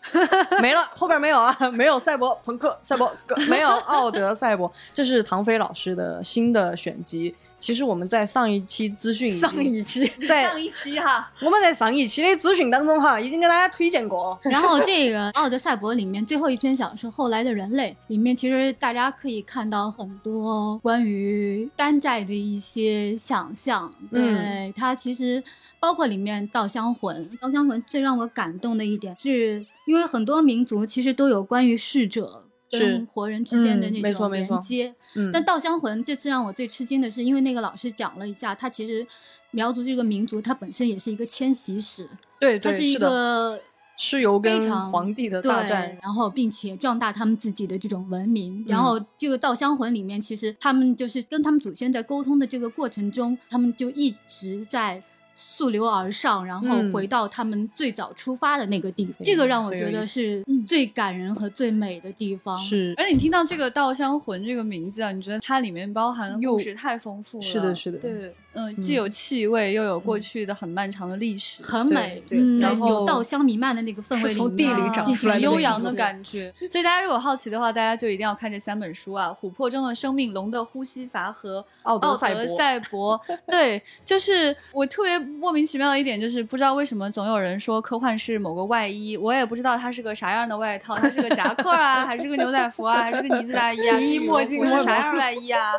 [0.60, 3.10] 没了，后边没有啊，没有赛博朋克、赛博，
[3.48, 7.34] 没有奥德赛博，这是唐飞老师的新的选集。
[7.58, 14.38] 其实我们在上一期资讯，上一期在上一期哈，我们在上一期的资讯当中哈，已经给大家推荐过。
[14.42, 23.92] 然后这个《奥德赛博》里面最后一篇小说《后来的人类》里面，其实大家可以看到很多关于丹寨的一些想象。
[24.12, 25.42] 对、嗯它其实
[25.80, 32.44] 包括里面稻香魂，稻香魂最让我感动的一点是，因为很多民族其实都有关于逝者。
[32.70, 39.06] 是跟活人之间的嗯那种没错没错连接，嗯，但稻香魂这次让我最吃惊的是，因为那个老师讲了一下，他其实
[39.52, 42.06] 苗族这个民族，它本身也是一个迁徙史，
[42.38, 43.58] 对对它是一个
[43.98, 48.60] 蚩尤跟皇帝的大战对，然后并且壮大他们自己的这种文明。
[48.60, 55.02] 嗯然后这个稻香魂里面，其实他们就是跟他们祖先在沟通的这个过程中，他们就一直在
[55.40, 59.14] 溯流而上，然后嗯回到他们最早出发的那个地方。
[59.24, 62.58] 这个让我觉得是最感人和最美的地方。
[62.58, 67.44] 是而且你听到这个“稻香魂”这个名字啊，你觉得它里面包含的故事太丰富了。
[67.44, 76.52] 是的是的对，嗯，既有气味，又有过去的很漫长的历史，很美，对嗯然后有稻香弥漫的那个氛围，是从地里长出来悠扬的感觉。
[76.68, 83.20] 所以大家如果好奇的话，大家就一定要看这三本书啊，《琥珀中的生命》、《龙的呼吸阀》和《奥奥德德赛博赛博》。
[83.46, 95.74] 对，就是我特别莫名其妙的一点，就是不知道为什么总有人说科幻是某个外衣，我也不知道它是个啥样的外套，它是个夹克啊，还是个牛仔服啊，还是个呢子大衣啊， 皮衣墨镜墨是啥样外衣啊？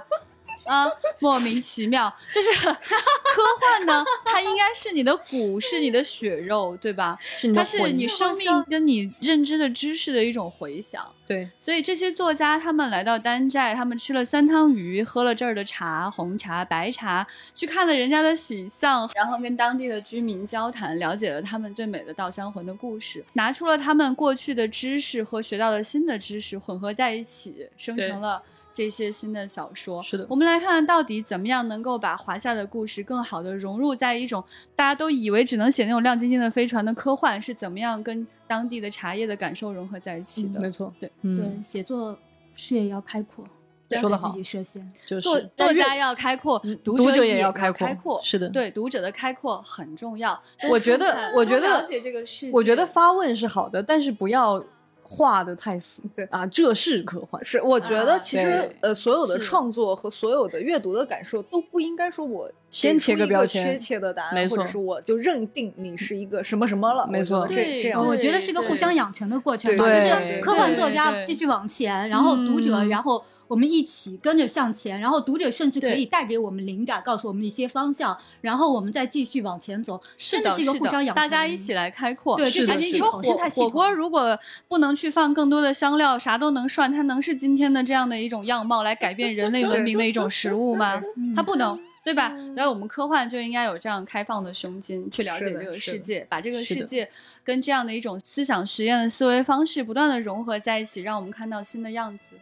[0.69, 7.17] 啊，莫名其妙，就是 科幻呢，它应该是你的骨，是你的血肉，对吧？
[7.55, 11.03] 它是你生命跟你认知的知识的一种回响。
[11.25, 28.41] 对所以这些作家他们来到丹寨，他们吃了酸汤鱼，喝了这儿的茶，红茶、白茶，去看了人家的喜丧，然后跟当地的居民交谈，了解了他们最美的稻香魂的故事，拿出了他们过去的知识和学到的新的知识混合在一起，生成了。
[28.73, 34.43] 这些新的小说，是的我们来看看到底怎么样能够把华夏的故事更好的融入在一种
[34.75, 40.59] 大家都以为只能写那种亮晶晶的飞船的科幻，是怎么样跟当地的茶叶的感受融合在一起的？
[40.61, 42.17] 没错，对嗯，对，写作
[42.55, 43.45] 视野要开阔，
[43.87, 44.89] 对说得好自己设限。
[45.05, 50.39] 就是作作家要开阔，读读者也也要开阔开阔是的对读者的开阔很重要。
[50.69, 54.63] 我觉得我觉得了解这个事，我觉得发问是好的，但是不要
[55.09, 56.01] 画的太死。
[56.15, 56.23] 对。
[56.25, 58.75] 啊，这是科幻，是，我觉得啊其实、对。
[58.81, 63.65] 呃，所有的创作和所有的阅读的感受都不应该说我先给出一贴个标签。
[63.65, 64.57] 确切的答案，或没错。
[64.59, 67.07] 者是我就认定你是一个什么什么了。
[67.07, 68.05] 没错这这样。
[68.05, 81.15] 我觉得对是个互相养成的过程吧，对就是科幻作家继续往前，然后读者，嗯然后我们一起跟着向前，然后读者甚至可以带给我们灵感，告诉我们一些方向，然后我们再继续往前走，真的是一个互相养成。
[81.15, 82.37] 大家一起来开阔。
[82.37, 84.37] 对这是哎你说火火锅如果
[84.67, 91.01] 不能去放更多的香料，啥都能涮，它能是今天的这样的一种样貌来改变人类文明的一种食物吗？
[91.35, 91.77] 它不能。
[92.01, 92.33] 对吧？
[92.55, 97.07] 所以我们科幻就应该有这样开放的胸襟，去了解这个世界，把这个世界
[97.43, 102.35] 跟这样的一种思想实验的思维方式不断的融合在一起，让我们看到新的样子。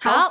[0.00, 0.30] 好，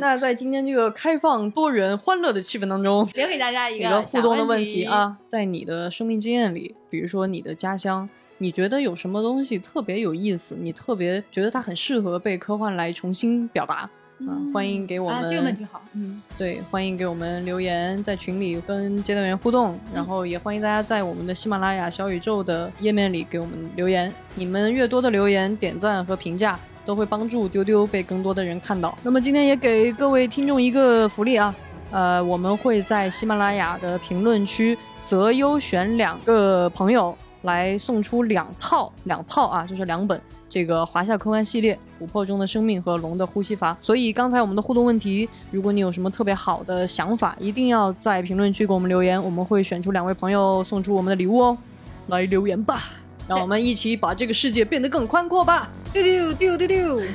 [0.00, 10.56] 那在今天这个开放、多元、欢乐的气氛当中，留给大家一一个个互动的问题啊，在你的生命经验里，比如说你的家乡，你觉得有什么东西特别有意思？
[10.58, 13.88] 你特别觉得它很适合被科幻来重新表达？
[14.18, 24.10] 嗯，欢迎给我们、啊，这个问题好，嗯，对，欢迎给我们留言，在群里跟接待员互动，然后也欢迎大家在我们的喜马拉雅小宇宙的页面里给我们留言。
[24.34, 28.96] 你们越多的留言、点赞和评价，都会帮助丢丢被更多的人看到。
[29.02, 31.54] 那么今天也给各位听众一个福利啊，
[31.90, 40.18] 呃，我们会在喜马拉雅的评论区择优选两个朋友来送出两套两套啊，就是两本。
[40.48, 51.58] 这个华夏科幻系列《琥珀中的生命》和《龙的呼吸阀》，所以刚才我们的互动问题，如果你有什么特别好的想法，一定要在评论区给我们留言，我们会选出两位朋友送出我们的礼物哦。
[52.06, 52.84] 来留言吧，
[53.28, 55.68] 让我们一起把这个世界变得更宽阔吧。
[55.92, 57.00] 丢丢丢丢丢。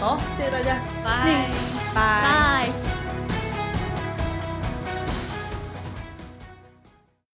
[0.00, 0.80] 好，谢谢大家。
[1.04, 1.48] 拜。
[1.94, 3.05] 拜。